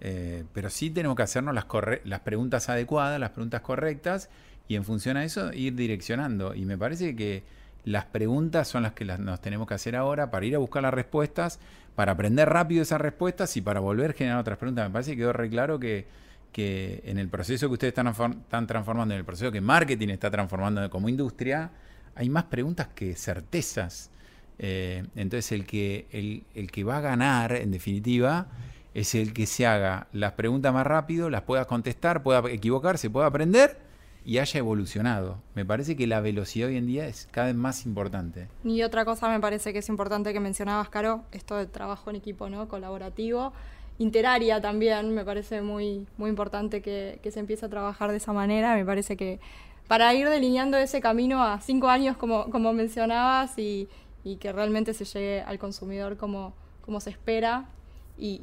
Eh, 0.00 0.44
pero 0.52 0.68
sí 0.68 0.90
tenemos 0.90 1.16
que 1.16 1.22
hacernos 1.22 1.54
las, 1.54 1.66
las 2.04 2.20
preguntas 2.20 2.68
adecuadas, 2.68 3.20
las 3.20 3.30
preguntas 3.30 3.60
correctas, 3.60 4.30
y 4.66 4.76
en 4.76 4.84
función 4.84 5.16
a 5.16 5.24
eso 5.24 5.52
ir 5.52 5.74
direccionando. 5.74 6.54
Y 6.54 6.64
me 6.64 6.78
parece 6.78 7.14
que 7.14 7.44
las 7.84 8.04
preguntas 8.06 8.68
son 8.68 8.84
las 8.84 8.92
que 8.92 9.04
nos 9.04 9.40
tenemos 9.40 9.66
que 9.66 9.74
hacer 9.74 9.96
ahora 9.96 10.30
para 10.30 10.46
ir 10.46 10.54
a 10.54 10.58
buscar 10.58 10.82
las 10.82 10.94
respuestas, 10.94 11.58
para 11.94 12.12
aprender 12.12 12.48
rápido 12.48 12.82
esas 12.82 13.00
respuestas 13.00 13.56
y 13.56 13.60
para 13.60 13.80
volver 13.80 14.10
a 14.10 14.14
generar 14.14 14.38
otras 14.38 14.58
preguntas. 14.58 14.88
Me 14.88 14.92
parece 14.92 15.12
que 15.12 15.18
quedó 15.18 15.32
re 15.32 15.50
claro 15.50 15.78
que 15.78 16.06
que 16.52 17.02
en 17.04 17.18
el 17.18 17.28
proceso 17.28 17.68
que 17.68 17.72
ustedes 17.72 17.94
están, 17.96 18.66
transformando, 18.66 19.14
en 19.14 19.18
el 19.18 19.24
proceso 19.24 19.50
que 19.50 19.60
marketing 19.60 20.08
está 20.08 20.30
transformando 20.30 20.88
como 20.90 21.08
industria, 21.08 21.70
hay 22.14 22.28
más 22.28 22.44
preguntas 22.44 22.88
que 22.94 23.14
certezas. 23.16 24.10
Eh, 24.58 25.04
entonces 25.16 25.50
el 25.52 25.66
que, 25.66 26.06
el, 26.12 26.44
el, 26.54 26.70
que 26.70 26.84
va 26.84 26.98
a 26.98 27.00
ganar, 27.00 27.52
en 27.52 27.70
definitiva, 27.70 28.48
es 28.94 29.14
el 29.14 29.32
que 29.32 29.46
se 29.46 29.66
haga 29.66 30.08
las 30.12 30.32
preguntas 30.32 30.72
más 30.72 30.86
rápido, 30.86 31.30
las 31.30 31.42
pueda 31.42 31.64
contestar, 31.64 32.22
pueda 32.22 32.42
equivocarse, 32.50 33.08
pueda 33.08 33.26
aprender 33.26 33.78
y 34.24 34.38
haya 34.38 34.58
evolucionado. 34.58 35.38
Me 35.54 35.64
parece 35.64 35.96
que 35.96 36.06
la 36.06 36.20
velocidad 36.20 36.68
hoy 36.68 36.76
en 36.76 36.86
día 36.86 37.06
es 37.06 37.28
cada 37.30 37.48
vez 37.48 37.56
más 37.56 37.86
importante. 37.86 38.48
Y 38.62 38.82
otra 38.82 39.04
cosa 39.04 39.28
me 39.28 39.40
parece 39.40 39.72
que 39.72 39.80
es 39.80 39.88
importante 39.88 40.32
que 40.32 40.40
mencionabas, 40.40 40.88
Caro, 40.90 41.24
esto 41.32 41.56
de 41.56 41.66
trabajo 41.66 42.10
en 42.10 42.16
equipo, 42.16 42.48
¿no? 42.48 42.68
Colaborativo. 42.68 43.52
Interaria 43.98 44.60
también, 44.60 45.14
me 45.14 45.24
parece 45.24 45.62
muy, 45.62 46.06
muy 46.16 46.30
importante 46.30 46.82
que, 46.82 47.20
que 47.22 47.30
se 47.30 47.40
empiece 47.40 47.66
a 47.66 47.68
trabajar 47.68 48.10
de 48.10 48.16
esa 48.16 48.32
manera. 48.32 48.74
Me 48.74 48.84
parece 48.84 49.16
que 49.16 49.38
para 49.86 50.12
ir 50.14 50.28
delineando 50.28 50.76
ese 50.78 51.00
camino 51.00 51.42
a 51.42 51.60
cinco 51.60 51.88
años, 51.88 52.16
como, 52.16 52.50
como 52.50 52.72
mencionabas, 52.72 53.58
y, 53.58 53.88
y 54.24 54.36
que 54.36 54.52
realmente 54.52 54.94
se 54.94 55.04
llegue 55.04 55.42
al 55.42 55.58
consumidor 55.58 56.16
como, 56.16 56.54
como 56.84 57.00
se 57.00 57.10
espera 57.10 57.66
y, 58.18 58.42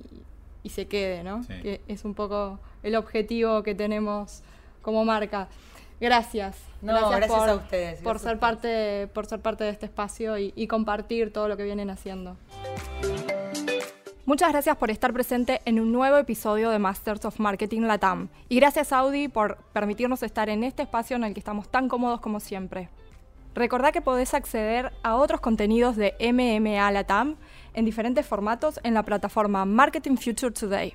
y 0.64 0.70
se 0.70 0.88
quede, 0.88 1.24
¿no? 1.24 1.44
Sí. 1.44 1.54
Que 1.62 1.82
es 1.88 2.06
un 2.06 2.14
poco 2.14 2.60
el 2.84 2.96
objetivo 2.96 3.64
que 3.64 3.76
tenemos 3.76 4.44
como 4.82 5.04
marca. 5.04 5.48
Gracias. 6.00 6.56
No, 6.82 7.10
gracias 7.10 7.32
a 7.32 7.56
ustedes, 7.56 8.02
Por 8.02 8.14
gracias 8.14 8.32
ser 8.32 8.40
parte, 8.40 9.08
por 9.14 9.26
ser 9.26 9.42
parte 9.42 9.66
de 9.66 9.72
este 9.72 9.86
espacio 9.86 10.38
y, 10.38 10.54
y 10.56 10.68
compartir 10.68 11.34
todo 11.34 11.50
lo 11.50 11.58
que 11.58 11.64
vienen 11.64 11.90
haciendo. 11.90 12.38
Muchas 14.30 14.52
gracias 14.52 14.78
por 14.78 14.92
estar 14.92 15.12
presente 15.12 15.60
en 15.65 15.80
un 15.80 15.92
nuevo 15.92 16.15
episodio 16.18 16.70
de 16.70 16.78
Masters 16.78 17.26
of 17.26 17.39
Marketing 17.39 17.82
Latam. 17.82 18.30
Y 18.48 18.58
gracias 18.58 18.94
Audi 18.94 19.28
por 19.28 19.58
permitirnos 19.74 20.22
estar 20.22 20.50
en 20.50 20.63
este 20.63 20.84
espacio 20.84 21.15
en 21.15 21.24
el 21.24 21.34
que 21.34 21.39
estamos 21.39 21.68
tan 21.68 21.89
cómodos 21.89 22.22
como 22.22 22.39
siempre. 22.39 22.89
Recordá 23.56 23.92
que 23.92 24.02
podés 24.02 24.36
acceder 24.36 24.94
a 25.02 25.15
otros 25.15 25.42
contenidos 25.42 25.96
de 25.96 26.13
MMA 26.32 26.92
Latam 26.92 27.38
en 27.74 27.86
diferentes 27.86 28.24
formatos 28.24 28.80
en 28.84 28.94
la 28.94 29.02
plataforma 29.02 29.65
Marketing 29.65 30.15
Future 30.15 30.52
Today. 30.52 30.94